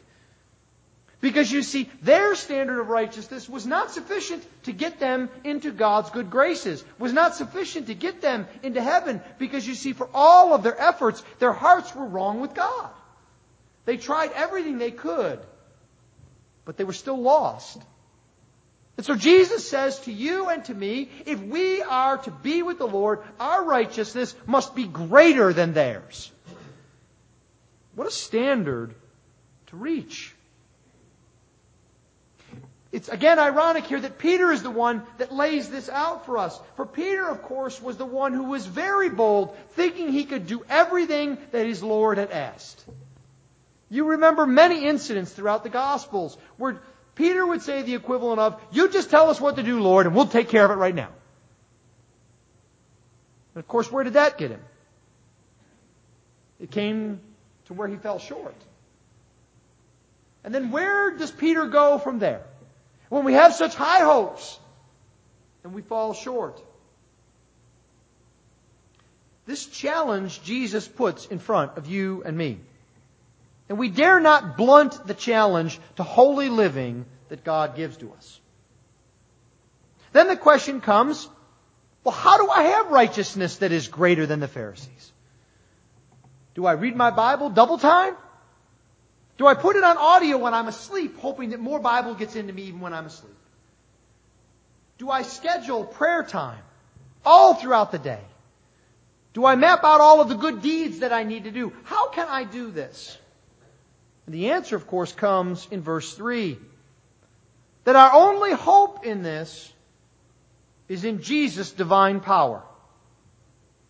Because 1.24 1.50
you 1.50 1.62
see, 1.62 1.88
their 2.02 2.34
standard 2.34 2.78
of 2.78 2.90
righteousness 2.90 3.48
was 3.48 3.64
not 3.64 3.90
sufficient 3.90 4.46
to 4.64 4.72
get 4.74 5.00
them 5.00 5.30
into 5.42 5.72
God's 5.72 6.10
good 6.10 6.28
graces, 6.28 6.84
was 6.98 7.14
not 7.14 7.34
sufficient 7.34 7.86
to 7.86 7.94
get 7.94 8.20
them 8.20 8.46
into 8.62 8.82
heaven, 8.82 9.22
because 9.38 9.66
you 9.66 9.74
see, 9.74 9.94
for 9.94 10.06
all 10.12 10.52
of 10.52 10.62
their 10.62 10.78
efforts, 10.78 11.24
their 11.38 11.54
hearts 11.54 11.94
were 11.94 12.04
wrong 12.04 12.42
with 12.42 12.52
God. 12.52 12.90
They 13.86 13.96
tried 13.96 14.32
everything 14.32 14.76
they 14.76 14.90
could, 14.90 15.40
but 16.66 16.76
they 16.76 16.84
were 16.84 16.92
still 16.92 17.22
lost. 17.22 17.80
And 18.98 19.06
so 19.06 19.14
Jesus 19.14 19.66
says 19.66 20.00
to 20.00 20.12
you 20.12 20.50
and 20.50 20.62
to 20.66 20.74
me, 20.74 21.08
if 21.24 21.40
we 21.40 21.80
are 21.80 22.18
to 22.18 22.30
be 22.30 22.62
with 22.62 22.76
the 22.76 22.86
Lord, 22.86 23.20
our 23.40 23.64
righteousness 23.64 24.36
must 24.44 24.74
be 24.74 24.86
greater 24.86 25.54
than 25.54 25.72
theirs. 25.72 26.30
What 27.94 28.06
a 28.06 28.10
standard 28.10 28.94
to 29.68 29.76
reach. 29.76 30.34
It's 32.94 33.08
again 33.08 33.40
ironic 33.40 33.86
here 33.86 33.98
that 33.98 34.18
Peter 34.18 34.52
is 34.52 34.62
the 34.62 34.70
one 34.70 35.02
that 35.18 35.32
lays 35.32 35.68
this 35.68 35.88
out 35.88 36.26
for 36.26 36.38
us. 36.38 36.56
For 36.76 36.86
Peter, 36.86 37.28
of 37.28 37.42
course, 37.42 37.82
was 37.82 37.96
the 37.96 38.06
one 38.06 38.32
who 38.32 38.44
was 38.44 38.64
very 38.64 39.08
bold, 39.08 39.56
thinking 39.72 40.12
he 40.12 40.22
could 40.22 40.46
do 40.46 40.64
everything 40.68 41.36
that 41.50 41.66
his 41.66 41.82
Lord 41.82 42.18
had 42.18 42.30
asked. 42.30 42.84
You 43.90 44.10
remember 44.10 44.46
many 44.46 44.86
incidents 44.86 45.32
throughout 45.32 45.64
the 45.64 45.70
Gospels 45.70 46.38
where 46.56 46.82
Peter 47.16 47.44
would 47.44 47.62
say 47.62 47.82
the 47.82 47.96
equivalent 47.96 48.38
of, 48.38 48.62
You 48.70 48.88
just 48.88 49.10
tell 49.10 49.28
us 49.28 49.40
what 49.40 49.56
to 49.56 49.64
do, 49.64 49.80
Lord, 49.80 50.06
and 50.06 50.14
we'll 50.14 50.28
take 50.28 50.48
care 50.48 50.64
of 50.64 50.70
it 50.70 50.74
right 50.74 50.94
now. 50.94 51.10
And 53.56 53.64
of 53.64 53.66
course, 53.66 53.90
where 53.90 54.04
did 54.04 54.12
that 54.12 54.38
get 54.38 54.52
him? 54.52 54.62
It 56.60 56.70
came 56.70 57.18
to 57.64 57.74
where 57.74 57.88
he 57.88 57.96
fell 57.96 58.20
short. 58.20 58.54
And 60.44 60.54
then 60.54 60.70
where 60.70 61.10
does 61.10 61.32
Peter 61.32 61.66
go 61.66 61.98
from 61.98 62.20
there? 62.20 62.44
When 63.08 63.24
we 63.24 63.34
have 63.34 63.54
such 63.54 63.74
high 63.74 64.00
hopes 64.00 64.58
and 65.62 65.74
we 65.74 65.82
fall 65.82 66.14
short. 66.14 66.60
This 69.46 69.66
challenge 69.66 70.42
Jesus 70.42 70.88
puts 70.88 71.26
in 71.26 71.38
front 71.38 71.76
of 71.76 71.86
you 71.86 72.22
and 72.24 72.36
me. 72.36 72.58
And 73.68 73.78
we 73.78 73.88
dare 73.88 74.20
not 74.20 74.56
blunt 74.56 75.06
the 75.06 75.14
challenge 75.14 75.78
to 75.96 76.02
holy 76.02 76.48
living 76.48 77.06
that 77.28 77.44
God 77.44 77.76
gives 77.76 77.96
to 77.98 78.12
us. 78.12 78.40
Then 80.12 80.28
the 80.28 80.36
question 80.36 80.80
comes, 80.80 81.28
well, 82.04 82.14
how 82.14 82.38
do 82.38 82.48
I 82.50 82.62
have 82.62 82.88
righteousness 82.88 83.56
that 83.58 83.72
is 83.72 83.88
greater 83.88 84.26
than 84.26 84.40
the 84.40 84.48
Pharisees? 84.48 85.12
Do 86.54 86.66
I 86.66 86.72
read 86.72 86.94
my 86.94 87.10
Bible 87.10 87.50
double 87.50 87.78
time? 87.78 88.14
Do 89.36 89.46
I 89.46 89.54
put 89.54 89.76
it 89.76 89.84
on 89.84 89.96
audio 89.96 90.38
when 90.38 90.54
I'm 90.54 90.68
asleep, 90.68 91.18
hoping 91.18 91.50
that 91.50 91.60
more 91.60 91.80
Bible 91.80 92.14
gets 92.14 92.36
into 92.36 92.52
me 92.52 92.62
even 92.64 92.80
when 92.80 92.94
I'm 92.94 93.06
asleep? 93.06 93.34
Do 94.98 95.10
I 95.10 95.22
schedule 95.22 95.84
prayer 95.84 96.22
time 96.22 96.62
all 97.24 97.54
throughout 97.54 97.90
the 97.90 97.98
day? 97.98 98.22
Do 99.32 99.44
I 99.44 99.56
map 99.56 99.82
out 99.82 100.00
all 100.00 100.20
of 100.20 100.28
the 100.28 100.36
good 100.36 100.62
deeds 100.62 101.00
that 101.00 101.12
I 101.12 101.24
need 101.24 101.44
to 101.44 101.50
do? 101.50 101.72
How 101.82 102.08
can 102.10 102.28
I 102.28 102.44
do 102.44 102.70
this? 102.70 103.18
And 104.26 104.34
the 104.34 104.52
answer, 104.52 104.76
of 104.76 104.86
course, 104.86 105.12
comes 105.12 105.66
in 105.70 105.82
verse 105.82 106.14
3. 106.14 106.56
That 107.82 107.96
our 107.96 108.12
only 108.12 108.52
hope 108.52 109.04
in 109.04 109.22
this 109.22 109.72
is 110.88 111.04
in 111.04 111.20
Jesus' 111.22 111.72
divine 111.72 112.20
power. 112.20 112.62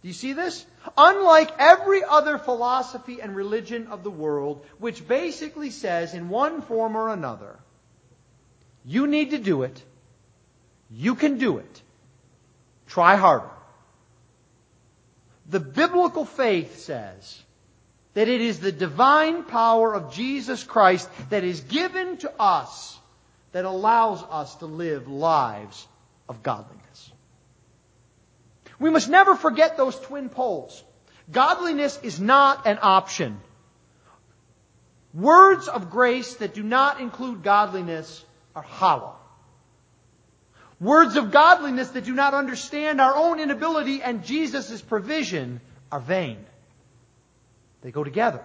Do 0.05 0.09
you 0.09 0.15
see 0.15 0.35
this? 0.35 0.67
Unlike 0.99 1.53
every 1.59 2.05
other 2.05 2.37
philosophy 2.37 3.23
and 3.23 3.35
religion 3.35 3.87
of 3.87 4.05
the 4.05 4.11
world, 4.11 4.63
which 4.77 5.09
basically 5.09 5.71
says 5.71 6.13
in 6.13 6.29
one 6.29 6.61
form 6.61 6.95
or 6.95 7.09
another, 7.09 7.59
you 8.85 9.07
need 9.07 9.31
to 9.31 9.39
do 9.39 9.63
it, 9.63 9.83
you 10.91 11.15
can 11.15 11.39
do 11.39 11.57
it, 11.57 11.83
try 12.87 13.17
harder. 13.17 13.49
The 15.49 15.61
biblical 15.61 16.27
faith 16.27 16.81
says 16.81 17.43
that 18.13 18.29
it 18.29 18.43
is 18.43 18.61
the 18.61 18.73
divine 18.73 19.45
power 19.45 19.95
of 19.95 20.13
Jesus 20.13 20.65
Christ 20.65 21.09
that 21.31 21.45
is 21.45 21.61
given 21.61 22.19
to 22.19 22.33
us 22.39 22.99
that 23.53 23.65
allows 23.65 24.23
us 24.25 24.55
to 24.57 24.67
live 24.67 25.09
lives 25.09 25.89
of 26.29 26.43
godliness. 26.43 27.11
We 28.85 28.91
must 28.91 29.09
never 29.09 29.35
forget 29.35 29.79
those 29.79 29.99
twin 29.99 30.29
poles. 30.29 30.85
Godliness 31.33 31.99
is 32.03 32.21
not 32.21 32.67
an 32.67 32.79
option. 32.83 33.41
Words 35.15 35.69
of 35.69 35.89
grace 35.91 36.35
that 36.35 36.53
do 36.53 36.63
not 36.63 37.01
include 37.01 37.43
godliness 37.43 38.23
are 38.55 38.61
hollow. 38.61 39.17
Words 40.81 41.17
of 41.17 41.31
godliness 41.31 41.89
that 41.93 42.05
do 42.05 42.13
not 42.13 42.35
understand 42.35 43.01
our 43.01 43.17
own 43.17 43.41
inability 43.41 44.03
and 44.03 44.23
Jesus' 44.23 44.83
provision 44.83 45.63
are 45.91 46.01
vain. 46.01 46.45
They 47.81 47.91
go 47.91 48.05
together. 48.05 48.45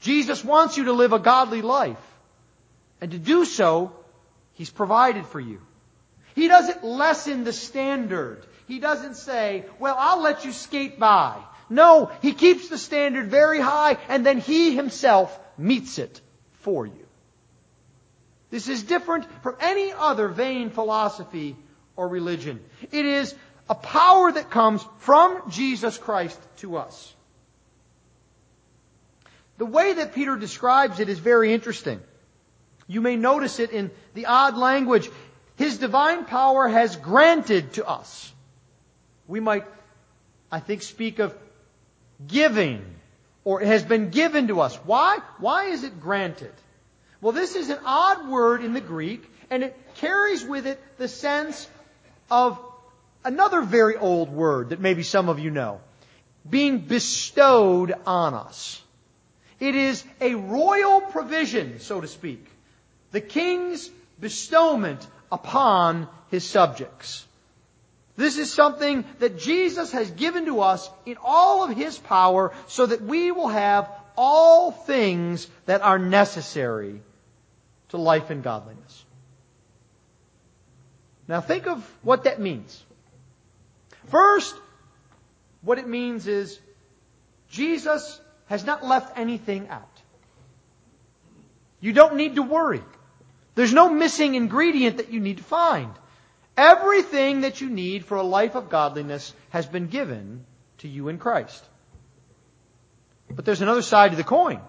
Jesus 0.00 0.44
wants 0.44 0.76
you 0.76 0.84
to 0.84 0.92
live 0.92 1.14
a 1.14 1.18
godly 1.18 1.62
life. 1.62 2.06
And 3.00 3.10
to 3.12 3.18
do 3.18 3.46
so, 3.46 3.92
He's 4.52 4.68
provided 4.68 5.24
for 5.24 5.40
you. 5.40 5.62
He 6.36 6.48
doesn't 6.48 6.84
lessen 6.84 7.44
the 7.44 7.52
standard. 7.52 8.46
He 8.68 8.78
doesn't 8.78 9.16
say, 9.16 9.64
well, 9.80 9.96
I'll 9.98 10.22
let 10.22 10.44
you 10.44 10.52
skate 10.52 11.00
by. 11.00 11.42
No, 11.70 12.12
He 12.20 12.32
keeps 12.32 12.68
the 12.68 12.78
standard 12.78 13.28
very 13.28 13.58
high 13.58 13.96
and 14.08 14.24
then 14.24 14.38
He 14.38 14.76
Himself 14.76 15.36
meets 15.56 15.98
it 15.98 16.20
for 16.60 16.86
you. 16.86 17.06
This 18.50 18.68
is 18.68 18.82
different 18.82 19.24
from 19.42 19.56
any 19.60 19.92
other 19.92 20.28
vain 20.28 20.68
philosophy 20.70 21.56
or 21.96 22.06
religion. 22.06 22.60
It 22.92 23.06
is 23.06 23.34
a 23.68 23.74
power 23.74 24.30
that 24.30 24.50
comes 24.50 24.86
from 24.98 25.50
Jesus 25.50 25.96
Christ 25.96 26.38
to 26.58 26.76
us. 26.76 27.14
The 29.56 29.66
way 29.66 29.94
that 29.94 30.14
Peter 30.14 30.36
describes 30.36 31.00
it 31.00 31.08
is 31.08 31.18
very 31.18 31.54
interesting. 31.54 32.00
You 32.86 33.00
may 33.00 33.16
notice 33.16 33.58
it 33.58 33.70
in 33.70 33.90
the 34.14 34.26
odd 34.26 34.56
language. 34.56 35.10
His 35.56 35.78
divine 35.78 36.24
power 36.24 36.68
has 36.68 36.96
granted 36.96 37.74
to 37.74 37.86
us. 37.86 38.32
We 39.26 39.40
might, 39.40 39.64
I 40.52 40.60
think, 40.60 40.82
speak 40.82 41.18
of 41.18 41.36
giving, 42.26 42.84
or 43.44 43.62
it 43.62 43.66
has 43.66 43.82
been 43.82 44.10
given 44.10 44.48
to 44.48 44.60
us. 44.60 44.76
Why? 44.84 45.18
Why 45.38 45.66
is 45.66 45.82
it 45.82 46.00
granted? 46.00 46.52
Well, 47.20 47.32
this 47.32 47.56
is 47.56 47.70
an 47.70 47.78
odd 47.84 48.28
word 48.28 48.62
in 48.62 48.74
the 48.74 48.80
Greek, 48.80 49.24
and 49.50 49.62
it 49.62 49.76
carries 49.96 50.44
with 50.44 50.66
it 50.66 50.80
the 50.98 51.08
sense 51.08 51.68
of 52.30 52.58
another 53.24 53.62
very 53.62 53.96
old 53.96 54.30
word 54.30 54.70
that 54.70 54.80
maybe 54.80 55.02
some 55.02 55.28
of 55.28 55.38
you 55.38 55.50
know. 55.50 55.80
Being 56.48 56.78
bestowed 56.78 57.94
on 58.06 58.34
us. 58.34 58.80
It 59.58 59.74
is 59.74 60.04
a 60.20 60.34
royal 60.34 61.00
provision, 61.00 61.80
so 61.80 62.00
to 62.00 62.06
speak. 62.06 62.46
The 63.10 63.20
king's 63.20 63.90
bestowment 64.20 65.06
upon 65.30 66.08
his 66.30 66.44
subjects. 66.44 67.26
This 68.16 68.38
is 68.38 68.52
something 68.52 69.04
that 69.18 69.38
Jesus 69.38 69.92
has 69.92 70.10
given 70.10 70.46
to 70.46 70.60
us 70.60 70.88
in 71.04 71.16
all 71.22 71.64
of 71.64 71.76
his 71.76 71.98
power 71.98 72.52
so 72.66 72.86
that 72.86 73.02
we 73.02 73.30
will 73.30 73.48
have 73.48 73.90
all 74.16 74.72
things 74.72 75.46
that 75.66 75.82
are 75.82 75.98
necessary 75.98 77.02
to 77.90 77.98
life 77.98 78.30
and 78.30 78.42
godliness. 78.42 79.04
Now 81.28 81.40
think 81.40 81.66
of 81.66 81.84
what 82.02 82.24
that 82.24 82.40
means. 82.40 82.82
First, 84.06 84.54
what 85.60 85.78
it 85.78 85.88
means 85.88 86.26
is 86.26 86.58
Jesus 87.50 88.20
has 88.46 88.64
not 88.64 88.84
left 88.84 89.18
anything 89.18 89.68
out. 89.68 89.82
You 91.80 91.92
don't 91.92 92.16
need 92.16 92.36
to 92.36 92.42
worry. 92.42 92.82
There's 93.56 93.72
no 93.72 93.88
missing 93.88 94.34
ingredient 94.34 94.98
that 94.98 95.10
you 95.10 95.18
need 95.18 95.38
to 95.38 95.42
find. 95.42 95.90
Everything 96.56 97.40
that 97.40 97.60
you 97.60 97.68
need 97.68 98.04
for 98.04 98.16
a 98.16 98.22
life 98.22 98.54
of 98.54 98.68
godliness 98.68 99.32
has 99.50 99.66
been 99.66 99.88
given 99.88 100.44
to 100.78 100.88
you 100.88 101.08
in 101.08 101.18
Christ. 101.18 101.64
But 103.30 103.44
there's 103.44 103.62
another 103.62 103.82
side 103.82 104.12
to 104.12 104.16
the 104.16 104.24
coin. 104.24 104.60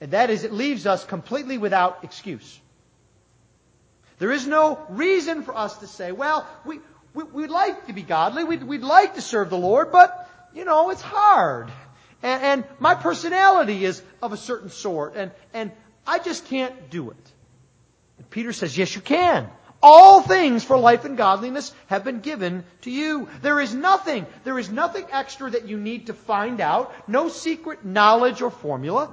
And 0.00 0.12
that 0.12 0.30
is 0.30 0.44
it 0.44 0.52
leaves 0.52 0.86
us 0.86 1.04
completely 1.04 1.58
without 1.58 2.04
excuse. 2.04 2.60
There 4.18 4.30
is 4.30 4.46
no 4.46 4.78
reason 4.88 5.42
for 5.42 5.56
us 5.56 5.76
to 5.78 5.88
say, 5.88 6.12
well, 6.12 6.46
we, 6.64 6.78
we, 7.14 7.24
would 7.24 7.50
like 7.50 7.88
to 7.88 7.92
be 7.92 8.02
godly, 8.02 8.44
we'd, 8.44 8.62
we'd 8.62 8.82
like 8.82 9.16
to 9.16 9.20
serve 9.20 9.50
the 9.50 9.58
Lord, 9.58 9.90
but, 9.90 10.30
you 10.54 10.64
know, 10.64 10.90
it's 10.90 11.02
hard. 11.02 11.72
And, 12.22 12.42
and 12.42 12.64
my 12.78 12.94
personality 12.94 13.84
is 13.84 14.00
of 14.22 14.32
a 14.32 14.36
certain 14.36 14.70
sort, 14.70 15.16
and, 15.16 15.32
and 15.52 15.72
I 16.06 16.20
just 16.20 16.46
can't 16.46 16.88
do 16.88 17.10
it. 17.10 17.32
Peter 18.32 18.52
says, 18.52 18.76
yes, 18.76 18.94
you 18.96 19.00
can. 19.00 19.48
All 19.82 20.22
things 20.22 20.64
for 20.64 20.76
life 20.76 21.04
and 21.04 21.16
godliness 21.16 21.72
have 21.86 22.02
been 22.02 22.20
given 22.20 22.64
to 22.82 22.90
you. 22.90 23.28
There 23.42 23.60
is 23.60 23.74
nothing, 23.74 24.26
there 24.44 24.58
is 24.58 24.70
nothing 24.70 25.04
extra 25.10 25.50
that 25.50 25.68
you 25.68 25.76
need 25.76 26.06
to 26.06 26.14
find 26.14 26.60
out, 26.60 26.92
no 27.08 27.28
secret 27.28 27.84
knowledge 27.84 28.42
or 28.42 28.50
formula. 28.50 29.12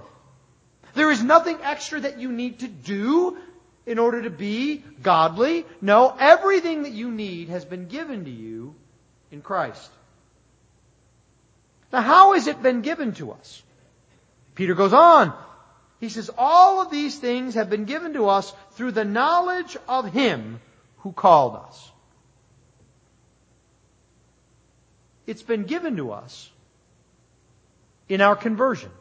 There 0.93 1.11
is 1.11 1.23
nothing 1.23 1.57
extra 1.63 1.99
that 1.99 2.19
you 2.19 2.31
need 2.31 2.59
to 2.59 2.67
do 2.67 3.37
in 3.85 3.99
order 3.99 4.21
to 4.21 4.29
be 4.29 4.83
godly. 5.01 5.65
No, 5.81 6.15
everything 6.17 6.83
that 6.83 6.91
you 6.91 7.11
need 7.11 7.49
has 7.49 7.65
been 7.65 7.87
given 7.87 8.25
to 8.25 8.31
you 8.31 8.75
in 9.31 9.41
Christ. 9.41 9.89
Now, 11.91 12.01
how 12.01 12.33
has 12.33 12.47
it 12.47 12.61
been 12.61 12.81
given 12.81 13.13
to 13.13 13.31
us? 13.31 13.63
Peter 14.55 14.75
goes 14.75 14.93
on. 14.93 15.33
He 15.99 16.09
says, 16.09 16.31
all 16.37 16.81
of 16.81 16.91
these 16.91 17.17
things 17.19 17.55
have 17.55 17.69
been 17.69 17.85
given 17.85 18.13
to 18.13 18.29
us 18.29 18.53
through 18.71 18.91
the 18.91 19.05
knowledge 19.05 19.75
of 19.87 20.11
Him 20.11 20.61
who 20.99 21.11
called 21.11 21.55
us. 21.55 21.91
It's 25.27 25.43
been 25.43 25.65
given 25.65 25.97
to 25.97 26.11
us 26.11 26.49
in 28.07 28.21
our 28.21 28.35
conversion. 28.35 28.91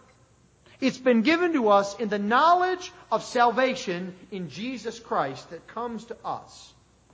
It's 0.80 0.98
been 0.98 1.22
given 1.22 1.54
to 1.54 1.70
us 1.70 1.98
in 1.98 2.08
the 2.08 2.18
knowledge 2.18 2.92
of 3.10 3.24
salvation 3.24 4.14
in 4.30 4.50
Jesus 4.50 4.98
Christ 4.98 5.50
that 5.50 5.66
comes 5.68 6.04
to 6.06 6.16
us 6.24 6.72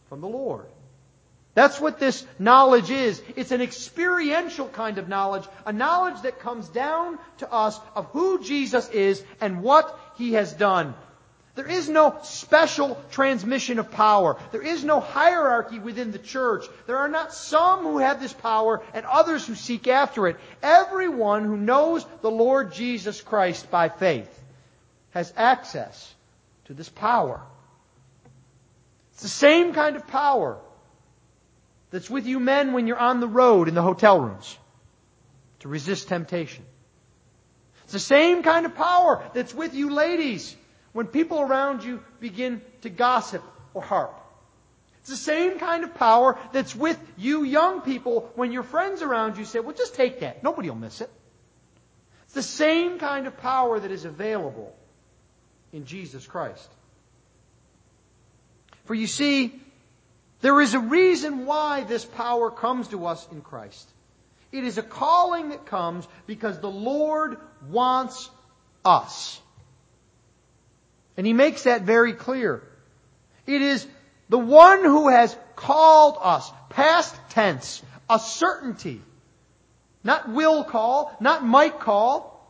from 0.09 0.21
the 0.21 0.29
Lord. 0.29 0.67
That's 1.55 1.81
what 1.81 2.01
this 2.01 2.27
knowledge 2.39 2.91
is. 2.91 3.23
It's 3.37 3.53
an 3.53 3.61
experiential 3.61 4.69
kind 4.69 4.99
of 4.99 5.09
knowledge, 5.09 5.45
a 5.65 5.73
knowledge 5.73 6.23
that 6.23 6.41
comes 6.41 6.69
down 6.69 7.19
to 7.39 7.53
us 7.53 7.79
of 7.95 8.07
who 8.07 8.43
Jesus 8.43 8.89
is 8.89 9.23
and 9.41 9.63
what 9.63 9.99
He 10.17 10.33
has 10.33 10.53
done. 10.53 10.95
There 11.55 11.69
is 11.69 11.89
no 11.89 12.19
special 12.25 13.01
transmission 13.13 13.79
of 13.79 13.93
power. 13.93 14.37
There 14.51 14.63
is 14.63 14.83
no 14.83 14.99
hierarchy 14.99 15.79
within 15.79 16.11
the 16.11 16.19
church. 16.19 16.67
There 16.89 16.99
are 16.99 17.09
not 17.09 17.33
some 17.33 17.85
who 17.85 17.99
have 17.99 18.21
this 18.21 18.33
power 18.33 18.83
and 18.93 19.07
others 19.07 19.47
who 19.47 19.55
seek 19.55 19.87
after 19.87 20.27
it. 20.27 20.37
Everyone 20.65 21.45
who 21.45 21.57
knows 21.57 22.05
the 22.23 22.31
Lord 22.31 22.73
Jesus 22.73 23.21
Christ 23.21 23.71
by 23.71 23.89
faith 23.89 24.29
has 25.11 25.33
access 25.37 26.13
to 26.65 26.75
this 26.75 26.89
power. 26.89 27.41
It's 29.13 29.23
the 29.23 29.29
same 29.29 29.73
kind 29.73 29.95
of 29.95 30.09
power 30.09 30.59
that's 31.91 32.11
with 32.11 32.27
you 32.27 32.41
men 32.41 32.73
when 32.73 32.87
you're 32.87 32.99
on 32.99 33.21
the 33.21 33.29
road 33.29 33.69
in 33.69 33.75
the 33.75 33.83
hotel 33.83 34.21
rooms 34.21 34.59
to 35.61 35.69
resist 35.69 36.09
temptation. 36.09 36.65
It's 37.85 37.93
the 37.93 37.99
same 37.99 38.43
kind 38.43 38.67
of 38.67 38.75
power 38.75 39.23
that's 39.35 39.55
with 39.55 39.75
you 39.75 39.91
ladies 39.91 40.57
when 40.93 41.07
people 41.07 41.41
around 41.41 41.85
you 41.85 42.03
begin 42.21 42.63
to 42.83 42.91
gossip 42.91 43.43
or 43.75 43.83
harp. 43.83 44.19
It's 45.01 45.11
the 45.11 45.17
same 45.17 45.59
kind 45.59 45.85
of 45.85 45.95
power 45.95 46.39
that's 46.53 46.75
with 46.75 46.99
you 47.19 47.45
young 47.45 47.83
people 47.83 48.31
when 48.37 48.53
your 48.53 48.63
friends 48.63 49.03
around 49.03 49.37
you 49.37 49.45
say, 49.45 49.61
well, 49.61 49.75
just 49.75 49.95
take 49.95 50.21
that. 50.21 50.43
Nobody 50.43 50.71
will 50.71 50.77
miss 50.77 51.03
it. 51.03 51.11
It's 52.25 52.35
the 52.35 52.43
same 52.43 52.99
kind 52.99 53.27
of 53.27 53.37
power 53.37 53.79
that 53.79 53.91
is 53.91 54.07
available 54.07 54.75
in 55.75 55.85
Jesus 55.85 56.27
Christ. 56.27 56.71
For 58.87 58.95
you 58.95 59.07
see, 59.07 59.61
there 60.45 60.61
is 60.61 60.75
a 60.75 60.79
reason 60.79 61.47
why 61.47 61.85
this 61.85 62.05
power 62.05 62.51
comes 62.51 62.89
to 62.89 63.07
us 63.07 63.27
in 63.33 63.41
Christ. 63.41 63.89
It 64.53 64.65
is 64.65 64.77
a 64.77 64.83
calling 64.83 65.49
that 65.49 65.65
comes 65.65 66.07
because 66.27 66.61
the 66.61 66.71
Lord 66.71 67.39
wants 67.71 68.29
us. 68.85 69.41
And 71.17 71.27
he 71.27 71.33
makes 71.33 71.63
that 71.63 71.85
very 71.85 72.13
clear. 72.13 72.63
It 73.47 73.63
is 73.63 73.87
the 74.29 74.39
one 74.39 74.85
who 74.85 75.09
has 75.09 75.35
called 75.57 76.19
us, 76.21 76.53
past 76.69 77.17
tense, 77.31 77.83
a 78.11 78.19
certainty. 78.19 79.01
Not 80.03 80.29
will 80.29 80.63
call, 80.63 81.17
not 81.21 81.43
might 81.43 81.81
call, 81.81 82.47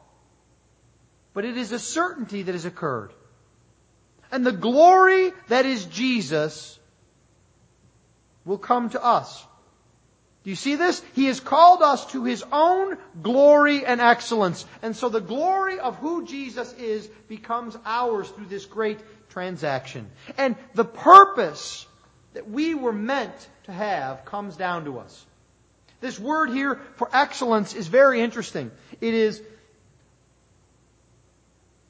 but 1.32 1.44
it 1.44 1.56
is 1.56 1.70
a 1.70 1.78
certainty 1.78 2.42
that 2.42 2.56
has 2.56 2.64
occurred. 2.64 3.12
And 4.32 4.44
the 4.44 4.50
glory 4.50 5.30
that 5.46 5.64
is 5.64 5.84
Jesus 5.84 6.76
will 8.44 8.58
come 8.58 8.90
to 8.90 9.02
us. 9.02 9.44
Do 10.44 10.50
you 10.50 10.56
see 10.56 10.74
this? 10.74 11.02
He 11.14 11.26
has 11.26 11.40
called 11.40 11.80
us 11.80 12.04
to 12.12 12.24
His 12.24 12.44
own 12.52 12.98
glory 13.22 13.86
and 13.86 14.00
excellence. 14.00 14.66
And 14.82 14.94
so 14.94 15.08
the 15.08 15.20
glory 15.20 15.78
of 15.78 15.96
who 15.96 16.26
Jesus 16.26 16.72
is 16.74 17.06
becomes 17.28 17.76
ours 17.86 18.28
through 18.28 18.46
this 18.46 18.66
great 18.66 19.00
transaction. 19.30 20.10
And 20.36 20.56
the 20.74 20.84
purpose 20.84 21.86
that 22.34 22.50
we 22.50 22.74
were 22.74 22.92
meant 22.92 23.34
to 23.64 23.72
have 23.72 24.26
comes 24.26 24.56
down 24.56 24.84
to 24.84 24.98
us. 24.98 25.24
This 26.02 26.20
word 26.20 26.50
here 26.50 26.78
for 26.96 27.08
excellence 27.10 27.74
is 27.74 27.86
very 27.86 28.20
interesting. 28.20 28.70
It 29.00 29.14
is 29.14 29.40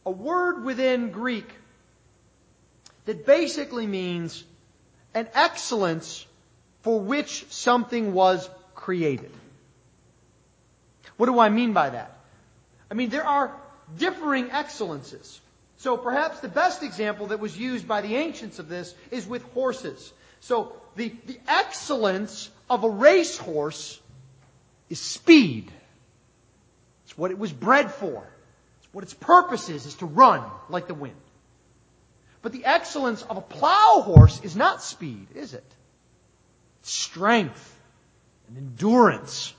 a 0.06 0.12
word 0.12 0.62
within 0.62 1.10
Greek 1.10 1.48
that 3.06 3.26
basically 3.26 3.88
means 3.88 4.44
an 5.14 5.26
excellence 5.34 6.23
for 6.84 7.00
which 7.00 7.46
something 7.48 8.12
was 8.12 8.48
created. 8.74 9.30
What 11.16 11.26
do 11.26 11.38
I 11.38 11.48
mean 11.48 11.72
by 11.72 11.88
that? 11.90 12.18
I 12.90 12.94
mean, 12.94 13.08
there 13.08 13.26
are 13.26 13.56
differing 13.96 14.50
excellences. 14.50 15.40
So 15.78 15.96
perhaps 15.96 16.40
the 16.40 16.48
best 16.48 16.82
example 16.82 17.28
that 17.28 17.40
was 17.40 17.56
used 17.56 17.88
by 17.88 18.02
the 18.02 18.14
ancients 18.14 18.58
of 18.58 18.68
this 18.68 18.94
is 19.10 19.26
with 19.26 19.42
horses. 19.54 20.12
So 20.40 20.76
the, 20.94 21.14
the 21.26 21.38
excellence 21.48 22.50
of 22.68 22.84
a 22.84 22.90
racehorse 22.90 23.98
is 24.90 25.00
speed. 25.00 25.72
It's 27.04 27.16
what 27.16 27.30
it 27.30 27.38
was 27.38 27.50
bred 27.50 27.92
for. 27.92 28.26
It's 28.82 28.92
what 28.92 29.04
its 29.04 29.14
purpose 29.14 29.70
is, 29.70 29.86
is 29.86 29.94
to 29.96 30.06
run 30.06 30.42
like 30.68 30.86
the 30.86 30.94
wind. 30.94 31.16
But 32.42 32.52
the 32.52 32.66
excellence 32.66 33.22
of 33.22 33.38
a 33.38 33.40
plow 33.40 34.02
horse 34.04 34.38
is 34.42 34.54
not 34.54 34.82
speed, 34.82 35.28
is 35.34 35.54
it? 35.54 35.64
Strength 36.86 37.80
and 38.48 38.56
endurance. 38.56 39.54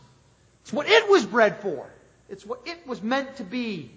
It's 0.61 0.73
what 0.73 0.87
it 0.87 1.09
was 1.09 1.25
bred 1.25 1.61
for. 1.61 1.89
It's 2.29 2.45
what 2.45 2.61
it 2.65 2.87
was 2.87 3.01
meant 3.01 3.37
to 3.37 3.43
be. 3.43 3.91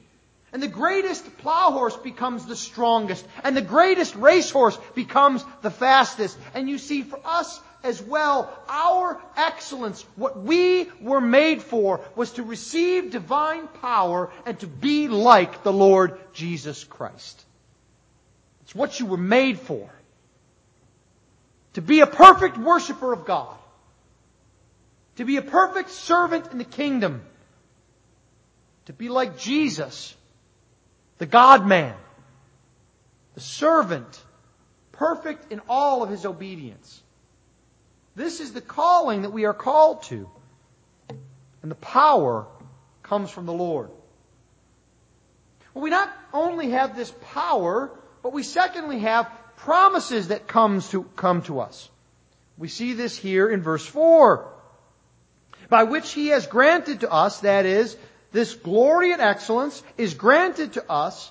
And 0.52 0.62
the 0.62 0.68
greatest 0.68 1.38
plow 1.38 1.70
horse 1.70 1.96
becomes 1.96 2.46
the 2.46 2.56
strongest. 2.56 3.26
And 3.44 3.56
the 3.56 3.62
greatest 3.62 4.14
racehorse 4.14 4.78
becomes 4.94 5.44
the 5.62 5.70
fastest. 5.70 6.38
And 6.54 6.68
you 6.68 6.78
see, 6.78 7.02
for 7.02 7.20
us 7.24 7.60
as 7.84 8.02
well, 8.02 8.50
our 8.68 9.20
excellence, 9.36 10.04
what 10.16 10.42
we 10.42 10.90
were 11.00 11.20
made 11.20 11.62
for, 11.62 12.00
was 12.16 12.32
to 12.32 12.42
receive 12.42 13.10
divine 13.10 13.68
power 13.68 14.30
and 14.46 14.58
to 14.60 14.66
be 14.66 15.08
like 15.08 15.62
the 15.62 15.72
Lord 15.72 16.18
Jesus 16.32 16.82
Christ. 16.82 17.44
It's 18.62 18.74
what 18.74 18.98
you 19.00 19.06
were 19.06 19.16
made 19.16 19.58
for 19.58 19.90
to 21.78 21.82
be 21.82 22.00
a 22.00 22.08
perfect 22.08 22.58
worshiper 22.58 23.12
of 23.12 23.24
God, 23.24 23.54
to 25.14 25.24
be 25.24 25.36
a 25.36 25.42
perfect 25.42 25.90
servant 25.90 26.50
in 26.50 26.58
the 26.58 26.64
kingdom, 26.64 27.22
to 28.86 28.92
be 28.92 29.08
like 29.08 29.38
Jesus, 29.38 30.12
the 31.18 31.26
God 31.26 31.64
man, 31.64 31.94
the 33.36 33.40
servant, 33.40 34.20
perfect 34.90 35.52
in 35.52 35.60
all 35.68 36.02
of 36.02 36.10
his 36.10 36.26
obedience. 36.26 37.00
This 38.16 38.40
is 38.40 38.52
the 38.52 38.60
calling 38.60 39.22
that 39.22 39.30
we 39.30 39.44
are 39.44 39.54
called 39.54 40.02
to. 40.04 40.28
And 41.62 41.70
the 41.70 41.76
power 41.76 42.48
comes 43.04 43.30
from 43.30 43.46
the 43.46 43.52
Lord. 43.52 43.90
Well, 45.74 45.84
we 45.84 45.90
not 45.90 46.12
only 46.32 46.70
have 46.70 46.96
this 46.96 47.14
power, 47.32 47.92
but 48.24 48.32
we 48.32 48.42
secondly 48.42 48.98
have 48.98 49.30
promises 49.58 50.28
that 50.28 50.48
comes 50.48 50.88
to, 50.90 51.04
come 51.16 51.42
to 51.42 51.60
us. 51.60 51.88
We 52.56 52.68
see 52.68 52.94
this 52.94 53.16
here 53.16 53.48
in 53.48 53.62
verse 53.62 53.86
4. 53.86 54.52
By 55.68 55.84
which 55.84 56.12
he 56.12 56.28
has 56.28 56.46
granted 56.46 57.00
to 57.00 57.12
us, 57.12 57.40
that 57.40 57.66
is, 57.66 57.96
this 58.32 58.54
glory 58.54 59.12
and 59.12 59.22
excellence 59.22 59.82
is 59.96 60.14
granted 60.14 60.74
to 60.74 60.90
us 60.90 61.30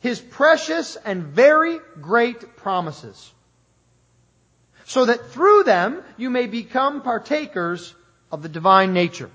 his 0.00 0.20
precious 0.20 0.96
and 0.96 1.24
very 1.24 1.78
great 2.00 2.56
promises. 2.56 3.32
so 4.86 5.06
that 5.06 5.30
through 5.30 5.62
them 5.64 6.02
you 6.16 6.30
may 6.30 6.46
become 6.46 7.02
partakers 7.02 7.94
of 8.30 8.42
the 8.42 8.48
divine 8.48 8.92
nature. 8.92 9.30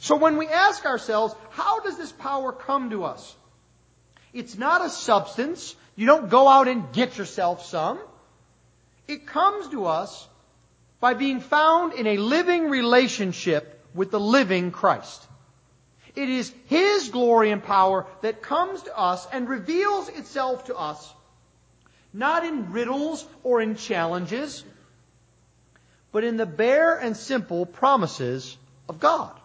So 0.00 0.16
when 0.16 0.36
we 0.36 0.46
ask 0.46 0.86
ourselves, 0.86 1.34
how 1.50 1.80
does 1.80 1.96
this 1.96 2.12
power 2.12 2.52
come 2.52 2.90
to 2.90 3.04
us? 3.04 3.34
It's 4.32 4.56
not 4.56 4.84
a 4.84 4.90
substance. 4.90 5.74
You 5.98 6.06
don't 6.06 6.30
go 6.30 6.46
out 6.46 6.68
and 6.68 6.92
get 6.92 7.18
yourself 7.18 7.66
some. 7.66 7.98
It 9.08 9.26
comes 9.26 9.66
to 9.70 9.86
us 9.86 10.28
by 11.00 11.14
being 11.14 11.40
found 11.40 11.92
in 11.92 12.06
a 12.06 12.18
living 12.18 12.70
relationship 12.70 13.84
with 13.94 14.12
the 14.12 14.20
living 14.20 14.70
Christ. 14.70 15.26
It 16.14 16.28
is 16.28 16.52
His 16.66 17.08
glory 17.08 17.50
and 17.50 17.64
power 17.64 18.06
that 18.20 18.42
comes 18.42 18.82
to 18.82 18.96
us 18.96 19.26
and 19.32 19.48
reveals 19.48 20.08
itself 20.08 20.66
to 20.66 20.76
us, 20.76 21.12
not 22.12 22.46
in 22.46 22.70
riddles 22.70 23.26
or 23.42 23.60
in 23.60 23.74
challenges, 23.74 24.62
but 26.12 26.22
in 26.22 26.36
the 26.36 26.46
bare 26.46 26.96
and 26.96 27.16
simple 27.16 27.66
promises 27.66 28.56
of 28.88 29.00
God. 29.00 29.36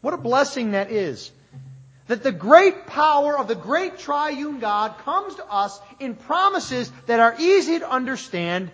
What 0.00 0.14
a 0.14 0.18
blessing 0.18 0.72
that 0.72 0.90
is. 0.90 1.30
That 2.08 2.22
the 2.22 2.32
great 2.32 2.86
power 2.86 3.38
of 3.38 3.48
the 3.48 3.54
great 3.54 3.98
triune 3.98 4.58
God 4.58 4.98
comes 4.98 5.36
to 5.36 5.46
us 5.46 5.78
in 6.00 6.14
promises 6.14 6.90
that 7.06 7.20
are 7.20 7.36
easy 7.38 7.78
to 7.78 7.90
understand, 7.90 8.70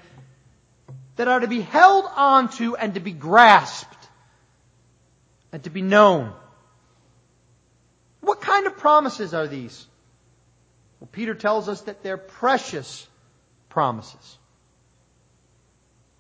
that 1.17 1.29
are 1.29 1.41
to 1.41 1.49
be 1.49 1.61
held 1.61 2.07
onto 2.17 2.75
and 2.75 2.95
to 2.95 3.01
be 3.01 3.13
grasped 3.13 4.09
and 5.53 5.63
to 5.65 5.71
be 5.71 5.83
known. 5.83 6.33
What 8.21 8.41
kind 8.41 8.67
of 8.67 8.79
promises 8.79 9.35
are 9.35 9.47
these? 9.47 9.87
Well, 11.01 11.09
Peter 11.13 11.35
tells 11.35 11.69
us 11.69 11.83
that 11.83 12.03
they're 12.03 12.17
precious 12.17 13.07
promises. 13.69 14.39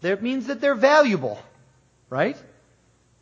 That 0.03 0.23
means 0.23 0.49
that 0.49 0.61
they're 0.61 0.75
valuable, 0.75 1.41
right? 2.11 2.37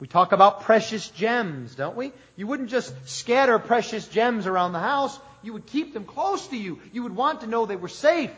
We 0.03 0.09
talk 0.09 0.33
about 0.33 0.63
precious 0.63 1.09
gems, 1.11 1.77
don't 1.77 1.95
we? 1.95 2.11
You 2.35 2.49
wouldn't 2.49 2.71
just 2.71 2.93
scatter 3.09 3.61
precious 3.61 4.09
gems 4.09 4.49
around 4.49 4.73
the 4.73 4.81
house. 4.81 5.17
You 5.45 5.53
would 5.53 5.67
keep 5.67 5.95
them 5.95 6.07
close 6.07 6.45
to 6.49 6.57
you. 6.57 6.81
You 6.93 7.05
would 7.05 7.15
want 7.15 7.43
to 7.43 7.47
know 7.47 7.67
they 7.67 7.77
were 7.77 7.87
safe. 7.87 8.33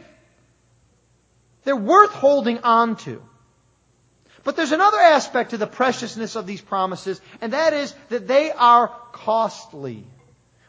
They're 1.65 1.75
worth 1.75 2.11
holding 2.11 2.59
on 2.59 2.97
to. 3.07 3.23
But 4.43 4.57
there's 4.57 4.73
another 4.73 4.99
aspect 4.99 5.53
to 5.53 5.57
the 5.57 5.67
preciousness 5.67 6.37
of 6.37 6.47
these 6.47 6.61
promises, 6.61 7.19
and 7.41 7.55
that 7.55 7.73
is 7.73 7.95
that 8.11 8.29
they 8.29 8.53
are 8.53 8.89
costly. 9.13 10.05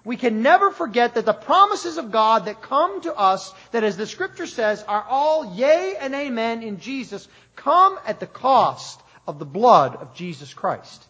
We 0.05 0.15
can 0.15 0.43
never 0.43 0.71
forget 0.71 1.15
that 1.15 1.25
the 1.25 1.34
promises 1.34 1.97
of 1.97 2.13
God 2.13 2.45
that 2.45 2.62
come 2.62 3.01
to 3.01 3.13
us, 3.13 3.53
that 3.71 3.84
as 3.84 3.97
the 3.97 4.08
scripture 4.08 4.47
says, 4.47 4.81
are 4.84 5.05
all 5.10 5.58
yea 5.58 5.97
and 5.99 6.15
amen 6.15 6.63
in 6.63 6.79
Jesus, 6.79 7.27
come 7.58 7.99
at 8.08 8.21
the 8.21 8.27
cost 8.27 9.01
of 9.28 9.40
the 9.40 9.46
blood 9.46 9.96
of 9.96 10.14
Jesus 10.14 10.54
Christ. 10.54 11.04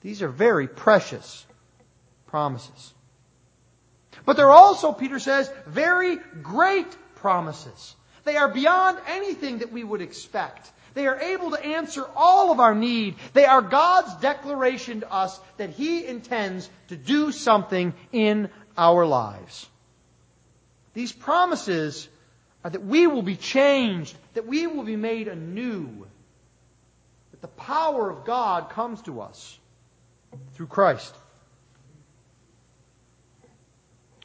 These 0.00 0.22
are 0.22 0.28
very 0.28 0.68
precious 0.68 1.46
promises. 2.26 2.94
But 4.24 4.36
they're 4.36 4.50
also, 4.50 4.92
Peter 4.92 5.18
says, 5.18 5.50
very 5.66 6.18
great 6.42 6.86
promises. 7.16 7.94
They 8.24 8.36
are 8.36 8.48
beyond 8.48 8.98
anything 9.08 9.58
that 9.58 9.72
we 9.72 9.82
would 9.84 10.02
expect. 10.02 10.70
They 10.94 11.06
are 11.06 11.18
able 11.18 11.50
to 11.52 11.64
answer 11.64 12.04
all 12.16 12.50
of 12.50 12.60
our 12.60 12.74
need. 12.74 13.16
They 13.32 13.44
are 13.44 13.62
God's 13.62 14.14
declaration 14.16 15.00
to 15.00 15.12
us 15.12 15.38
that 15.56 15.70
He 15.70 16.04
intends 16.06 16.68
to 16.88 16.96
do 16.96 17.32
something 17.32 17.94
in 18.12 18.50
our 18.76 19.06
lives. 19.06 19.68
These 20.94 21.12
promises 21.12 22.08
are 22.64 22.70
that 22.70 22.84
we 22.84 23.06
will 23.06 23.22
be 23.22 23.36
changed, 23.36 24.16
that 24.34 24.46
we 24.46 24.66
will 24.66 24.82
be 24.82 24.96
made 24.96 25.28
anew, 25.28 26.06
that 27.40 27.42
the 27.42 27.62
power 27.62 28.10
of 28.10 28.24
God 28.24 28.70
comes 28.70 29.02
to 29.02 29.20
us 29.20 29.58
through 30.54 30.66
Christ. 30.66 31.14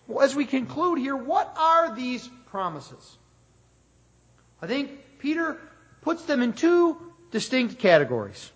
Well, 0.08 0.23
as 0.23 0.36
we 0.36 0.45
conclude 0.45 0.97
here, 0.97 1.15
what 1.15 1.54
are 1.58 1.95
these 1.95 2.28
promises? 2.47 3.17
I 4.62 4.67
think 4.67 5.19
Peter 5.19 5.60
puts 6.02 6.23
them 6.26 6.41
in 6.41 6.54
two 6.54 6.97
distinct 7.32 7.80
categories. 7.80 8.52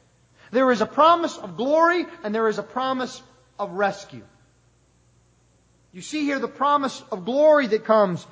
There 0.51 0.71
is 0.71 0.81
a 0.81 0.85
promise 0.85 1.37
of 1.37 1.55
glory 1.55 2.05
and 2.23 2.33
there 2.33 2.47
is 2.47 2.57
a 2.57 2.63
promise 2.63 3.21
of 3.59 3.71
rescue. 3.71 4.23
You 5.93 6.01
see 6.01 6.23
here 6.23 6.39
the 6.39 6.47
promise 6.47 7.01
of 7.11 7.25
glory 7.25 7.67
that 7.67 7.85
comes. 7.85 8.25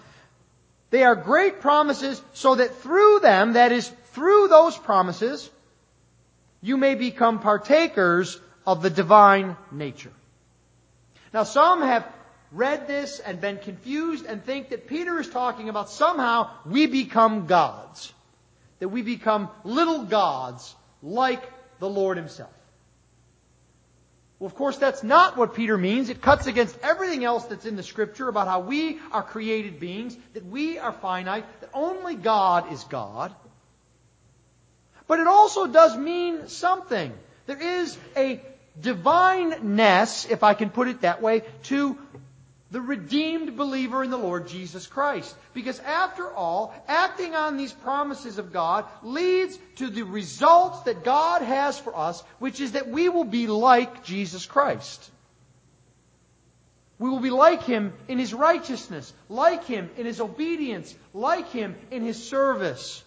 They 0.89 1.03
are 1.03 1.15
great 1.15 1.61
promises 1.61 2.21
so 2.33 2.55
that 2.55 2.75
through 2.75 3.19
them, 3.19 3.53
that 3.53 3.71
is, 3.71 3.87
through 4.13 4.47
those 4.47 4.77
promises, 4.77 5.49
you 6.65 6.77
may 6.77 6.95
become 6.95 7.39
partakers 7.39 8.39
of 8.65 8.81
the 8.81 8.89
divine 8.89 9.55
nature. 9.71 10.11
Now 11.33 11.43
some 11.43 11.81
have 11.81 12.07
read 12.51 12.87
this 12.87 13.19
and 13.19 13.39
been 13.39 13.59
confused 13.59 14.25
and 14.25 14.43
think 14.43 14.69
that 14.69 14.87
Peter 14.87 15.19
is 15.19 15.29
talking 15.29 15.69
about 15.69 15.89
somehow 15.89 16.49
we 16.65 16.87
become 16.87 17.45
gods 17.45 18.11
that 18.79 18.89
we 18.89 19.01
become 19.01 19.49
little 19.63 20.03
gods 20.03 20.75
like 21.01 21.41
the 21.79 21.89
Lord 21.89 22.17
Himself. 22.17 22.51
Well, 24.39 24.47
of 24.47 24.55
course, 24.55 24.77
that's 24.77 25.01
not 25.01 25.37
what 25.37 25.55
Peter 25.55 25.77
means. 25.77 26.09
It 26.09 26.21
cuts 26.21 26.45
against 26.45 26.77
everything 26.83 27.23
else 27.23 27.45
that's 27.45 27.65
in 27.65 27.77
the 27.77 27.83
Scripture 27.83 28.27
about 28.27 28.47
how 28.47 28.59
we 28.59 28.99
are 29.11 29.23
created 29.23 29.79
beings, 29.79 30.17
that 30.33 30.45
we 30.45 30.77
are 30.77 30.91
finite, 30.91 31.45
that 31.61 31.69
only 31.73 32.15
God 32.15 32.71
is 32.73 32.83
God. 32.83 33.33
But 35.07 35.19
it 35.19 35.27
also 35.27 35.67
does 35.67 35.97
mean 35.97 36.47
something. 36.47 37.13
There 37.45 37.61
is 37.61 37.97
a 38.17 38.41
divineness, 38.79 40.25
if 40.29 40.43
I 40.43 40.53
can 40.53 40.69
put 40.69 40.87
it 40.87 41.01
that 41.01 41.21
way, 41.21 41.43
to 41.63 41.97
the 42.71 42.81
redeemed 42.81 43.55
believer 43.55 44.03
in 44.03 44.09
the 44.09 44.17
Lord 44.17 44.49
Jesus 44.49 44.85
Christ. 44.85 45.33
Because 45.53 45.79
after 45.79 46.29
all, 46.29 46.73
acting 46.89 47.33
on 47.33 47.55
these 47.55 47.71
promises 47.71 48.37
of 48.37 48.51
God 48.51 48.83
leads 49.01 49.57
to 49.75 49.87
the 49.87 50.01
results 50.01 50.81
that 50.81 51.05
God 51.05 51.41
has 51.41 51.79
for 51.79 51.95
us, 51.95 52.21
which 52.39 52.59
is 52.59 52.73
that 52.73 52.89
we 52.89 53.07
will 53.07 53.23
be 53.23 53.47
like 53.47 54.03
Jesus 54.03 54.45
Christ. 54.45 55.09
We 56.99 57.09
will 57.09 57.21
be 57.21 57.29
like 57.29 57.63
Him 57.63 57.93
in 58.09 58.19
His 58.19 58.33
righteousness, 58.33 59.13
like 59.29 59.63
Him 59.63 59.89
in 59.95 60.05
His 60.05 60.19
obedience, 60.19 60.93
like 61.13 61.49
Him 61.51 61.75
in 61.91 62.03
His 62.03 62.21
service. 62.27 63.04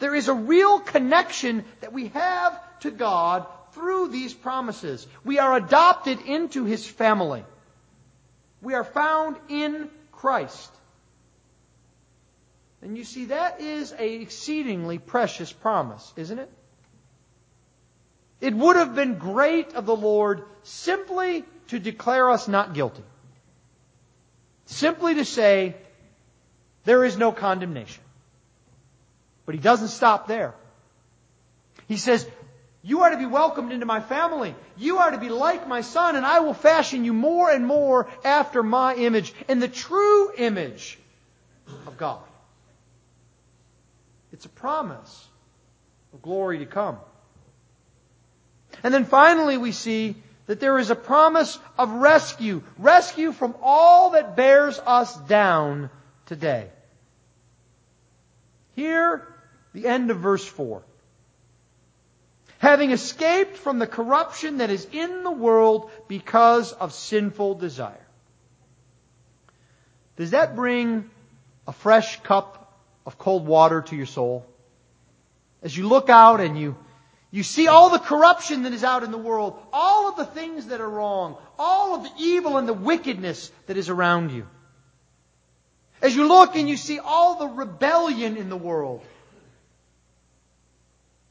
There 0.00 0.14
is 0.14 0.28
a 0.28 0.34
real 0.34 0.80
connection 0.80 1.64
that 1.80 1.92
we 1.92 2.08
have 2.08 2.58
to 2.80 2.90
God 2.90 3.46
through 3.72 4.08
these 4.08 4.34
promises. 4.34 5.06
We 5.24 5.38
are 5.38 5.56
adopted 5.56 6.20
into 6.22 6.64
His 6.64 6.86
family. 6.86 7.44
We 8.62 8.74
are 8.74 8.84
found 8.84 9.36
in 9.48 9.90
Christ. 10.10 10.70
And 12.82 12.96
you 12.96 13.04
see, 13.04 13.26
that 13.26 13.60
is 13.60 13.92
an 13.92 14.22
exceedingly 14.22 14.98
precious 14.98 15.52
promise, 15.52 16.12
isn't 16.16 16.38
it? 16.38 16.50
It 18.40 18.54
would 18.54 18.76
have 18.76 18.94
been 18.94 19.18
great 19.18 19.74
of 19.74 19.84
the 19.84 19.96
Lord 19.96 20.44
simply 20.62 21.44
to 21.68 21.78
declare 21.78 22.30
us 22.30 22.48
not 22.48 22.72
guilty. 22.72 23.02
Simply 24.64 25.16
to 25.16 25.26
say, 25.26 25.76
there 26.84 27.04
is 27.04 27.18
no 27.18 27.32
condemnation. 27.32 28.02
But 29.50 29.56
he 29.56 29.62
doesn't 29.62 29.88
stop 29.88 30.28
there. 30.28 30.54
He 31.88 31.96
says, 31.96 32.24
you 32.84 33.00
are 33.00 33.10
to 33.10 33.16
be 33.16 33.26
welcomed 33.26 33.72
into 33.72 33.84
my 33.84 33.98
family. 33.98 34.54
You 34.76 34.98
are 34.98 35.10
to 35.10 35.18
be 35.18 35.28
like 35.28 35.66
my 35.66 35.80
son, 35.80 36.14
and 36.14 36.24
I 36.24 36.38
will 36.38 36.54
fashion 36.54 37.04
you 37.04 37.12
more 37.12 37.50
and 37.50 37.66
more 37.66 38.08
after 38.24 38.62
my 38.62 38.94
image, 38.94 39.34
and 39.48 39.60
the 39.60 39.66
true 39.66 40.30
image 40.38 41.00
of 41.88 41.96
God. 41.98 42.20
It's 44.32 44.44
a 44.44 44.50
promise 44.50 45.26
of 46.14 46.22
glory 46.22 46.58
to 46.58 46.66
come. 46.66 46.98
And 48.84 48.94
then 48.94 49.04
finally 49.04 49.56
we 49.56 49.72
see 49.72 50.14
that 50.46 50.60
there 50.60 50.78
is 50.78 50.90
a 50.90 50.94
promise 50.94 51.58
of 51.76 51.90
rescue. 51.90 52.62
Rescue 52.78 53.32
from 53.32 53.56
all 53.60 54.10
that 54.10 54.36
bears 54.36 54.78
us 54.78 55.16
down 55.16 55.90
today. 56.26 56.68
Here, 58.76 59.26
the 59.72 59.86
end 59.86 60.10
of 60.10 60.18
verse 60.18 60.44
4 60.44 60.82
having 62.60 62.90
escaped 62.90 63.56
from 63.56 63.78
the 63.78 63.86
corruption 63.86 64.58
that 64.58 64.68
is 64.68 64.86
in 64.92 65.24
the 65.24 65.30
world 65.30 65.90
because 66.08 66.72
of 66.72 66.92
sinful 66.92 67.54
desire. 67.54 68.06
Does 70.16 70.32
that 70.32 70.54
bring 70.54 71.08
a 71.66 71.72
fresh 71.72 72.20
cup 72.20 72.78
of 73.06 73.16
cold 73.16 73.46
water 73.46 73.80
to 73.80 73.96
your 73.96 74.04
soul? 74.04 74.44
As 75.62 75.74
you 75.74 75.88
look 75.88 76.10
out 76.10 76.42
and 76.42 76.58
you, 76.58 76.76
you 77.30 77.42
see 77.44 77.66
all 77.66 77.88
the 77.88 77.98
corruption 77.98 78.64
that 78.64 78.74
is 78.74 78.84
out 78.84 79.04
in 79.04 79.10
the 79.10 79.16
world, 79.16 79.58
all 79.72 80.10
of 80.10 80.16
the 80.16 80.26
things 80.26 80.66
that 80.66 80.82
are 80.82 80.88
wrong, 80.88 81.38
all 81.58 81.94
of 81.94 82.02
the 82.02 82.10
evil 82.18 82.58
and 82.58 82.68
the 82.68 82.74
wickedness 82.74 83.50
that 83.68 83.78
is 83.78 83.88
around 83.88 84.32
you. 84.32 84.46
As 86.02 86.14
you 86.14 86.28
look 86.28 86.56
and 86.56 86.68
you 86.68 86.76
see 86.76 86.98
all 86.98 87.36
the 87.36 87.48
rebellion 87.48 88.36
in 88.36 88.50
the 88.50 88.56
world, 88.56 89.02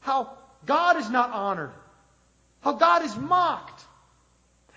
how 0.00 0.36
God 0.66 0.96
is 0.96 1.08
not 1.10 1.30
honored, 1.30 1.72
how 2.60 2.72
God 2.72 3.04
is 3.04 3.16
mocked. 3.16 3.84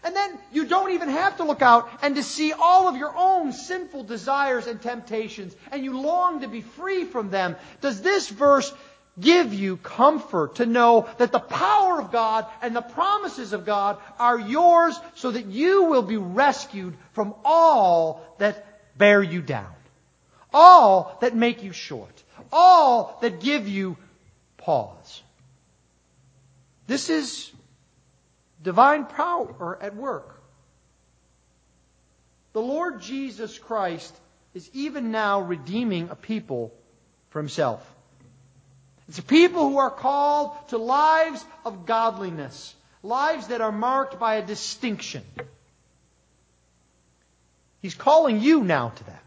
And 0.04 0.16
then 0.16 0.38
you 0.52 0.66
don't 0.66 0.92
even 0.92 1.10
have 1.10 1.38
to 1.38 1.44
look 1.44 1.62
out 1.62 1.90
and 2.02 2.16
to 2.16 2.24
see 2.24 2.52
all 2.52 2.90
of 2.90 2.98
your 2.98 3.14
own 3.16 3.54
sinful 3.54 4.04
desires 4.04 4.68
and 4.68 4.82
temptations, 4.82 5.56
and 5.72 5.84
you 5.84 5.98
long 6.00 6.42
to 6.42 6.48
be 6.48 6.62
free 6.62 7.06
from 7.06 7.30
them. 7.30 7.56
Does 7.80 8.02
this 8.02 8.28
verse 8.28 8.74
give 9.20 9.54
you 9.54 9.78
comfort 9.78 10.56
to 10.56 10.66
know 10.66 11.08
that 11.20 11.32
the 11.32 11.40
power 11.40 12.02
of 12.02 12.12
God 12.12 12.46
and 12.62 12.76
the 12.76 12.82
promises 12.82 13.54
of 13.54 13.66
God 13.66 13.98
are 14.20 14.40
yours 14.40 15.00
so 15.16 15.32
that 15.32 15.46
you 15.46 15.86
will 15.86 16.02
be 16.02 16.18
rescued 16.18 16.96
from 17.14 17.34
all 17.46 18.36
that 18.40 18.98
bear 18.98 19.22
you 19.22 19.42
down, 19.42 19.74
all 20.54 21.18
that 21.22 21.36
make 21.36 21.64
you 21.64 21.72
short, 21.72 22.24
all 22.52 23.20
that 23.22 23.40
give 23.40 23.68
you 23.68 23.98
pause. 24.64 25.22
This 26.88 27.10
is 27.10 27.52
divine 28.62 29.06
power 29.06 29.78
at 29.82 29.96
work. 29.96 30.42
The 32.54 32.62
Lord 32.62 33.02
Jesus 33.02 33.58
Christ 33.58 34.16
is 34.54 34.70
even 34.74 35.12
now 35.12 35.42
redeeming 35.42 36.10
a 36.10 36.16
people 36.16 36.74
for 37.30 37.40
himself. 37.40 37.86
It's 39.10 39.20
a 39.20 39.24
people 39.24 39.70
who 39.70 39.78
are 39.78 39.92
called 39.92 40.52
to 40.70 40.78
lives 40.78 41.44
of 41.66 41.86
godliness, 41.86 42.74
lives 43.02 43.48
that 43.48 43.60
are 43.60 43.72
marked 43.72 44.20
by 44.20 44.36
a 44.36 44.46
distinction. 44.46 45.24
He's 47.82 47.96
calling 47.96 48.40
you 48.40 48.64
now 48.64 48.90
to 48.90 49.04
that. 49.06 49.24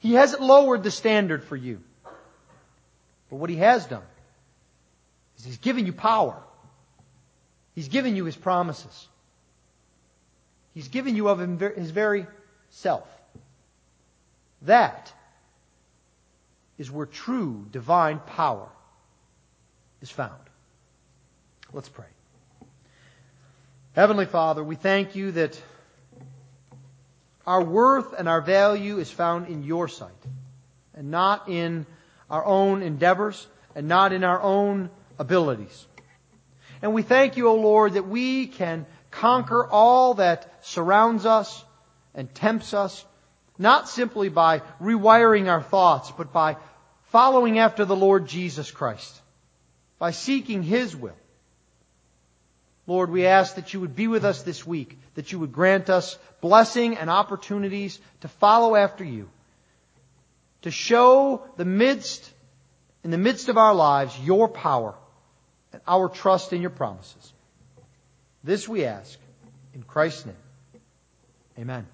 He 0.00 0.14
hasn't 0.14 0.42
lowered 0.42 0.82
the 0.82 0.90
standard 0.90 1.44
for 1.44 1.54
you. 1.54 1.80
But 3.30 3.36
what 3.36 3.50
he 3.50 3.56
has 3.56 3.86
done 3.86 4.02
is 5.38 5.44
he's 5.44 5.58
given 5.58 5.86
you 5.86 5.92
power. 5.92 6.40
He's 7.74 7.88
given 7.88 8.16
you 8.16 8.24
his 8.24 8.36
promises. 8.36 9.08
He's 10.74 10.88
given 10.88 11.16
you 11.16 11.28
of 11.28 11.38
his 11.38 11.90
very 11.90 12.26
self. 12.70 13.06
That 14.62 15.12
is 16.78 16.90
where 16.90 17.06
true 17.06 17.66
divine 17.70 18.18
power 18.20 18.68
is 20.00 20.10
found. 20.10 20.40
Let's 21.72 21.88
pray. 21.88 22.06
Heavenly 23.94 24.26
Father, 24.26 24.64
we 24.64 24.74
thank 24.74 25.14
you 25.14 25.32
that 25.32 25.60
our 27.46 27.62
worth 27.62 28.14
and 28.16 28.28
our 28.28 28.40
value 28.40 28.98
is 28.98 29.10
found 29.10 29.48
in 29.48 29.64
your 29.64 29.88
sight 29.88 30.10
and 30.94 31.10
not 31.10 31.48
in 31.48 31.86
our 32.30 32.44
own 32.44 32.82
endeavors 32.82 33.46
and 33.74 33.88
not 33.88 34.12
in 34.12 34.24
our 34.24 34.40
own 34.40 34.90
abilities. 35.18 35.86
And 36.82 36.94
we 36.94 37.02
thank 37.02 37.36
you, 37.36 37.48
O 37.48 37.54
Lord, 37.54 37.94
that 37.94 38.08
we 38.08 38.48
can 38.48 38.86
conquer 39.12 39.64
all 39.64 40.14
that 40.14 40.52
surrounds 40.62 41.24
us 41.24 41.64
and 42.14 42.34
tempts 42.34 42.74
us, 42.74 43.04
not 43.56 43.88
simply 43.88 44.28
by 44.28 44.62
rewiring 44.80 45.48
our 45.48 45.62
thoughts, 45.62 46.10
but 46.10 46.32
by 46.32 46.56
following 47.04 47.60
after 47.60 47.84
the 47.84 47.94
Lord 47.94 48.26
Jesus 48.26 48.70
Christ, 48.70 49.20
by 49.98 50.10
seeking 50.10 50.62
His 50.62 50.96
will. 50.96 51.14
Lord, 52.88 53.10
we 53.10 53.26
ask 53.26 53.54
that 53.54 53.72
you 53.72 53.80
would 53.80 53.94
be 53.94 54.08
with 54.08 54.24
us 54.24 54.42
this 54.42 54.66
week, 54.66 54.98
that 55.14 55.30
you 55.30 55.38
would 55.38 55.52
grant 55.52 55.88
us 55.88 56.18
blessing 56.40 56.96
and 56.96 57.08
opportunities 57.08 58.00
to 58.22 58.28
follow 58.28 58.74
after 58.74 59.04
you, 59.04 59.28
to 60.62 60.72
show 60.72 61.44
the 61.56 61.64
midst, 61.64 62.28
in 63.04 63.12
the 63.12 63.18
midst 63.18 63.48
of 63.48 63.56
our 63.56 63.74
lives, 63.74 64.18
your 64.18 64.48
power 64.48 64.96
and 65.72 65.80
our 65.86 66.08
trust 66.08 66.52
in 66.52 66.60
your 66.60 66.70
promises. 66.70 67.32
This 68.44 68.68
we 68.68 68.84
ask 68.84 69.18
in 69.74 69.82
Christ's 69.82 70.26
name. 70.26 70.36
Amen. 71.58 71.86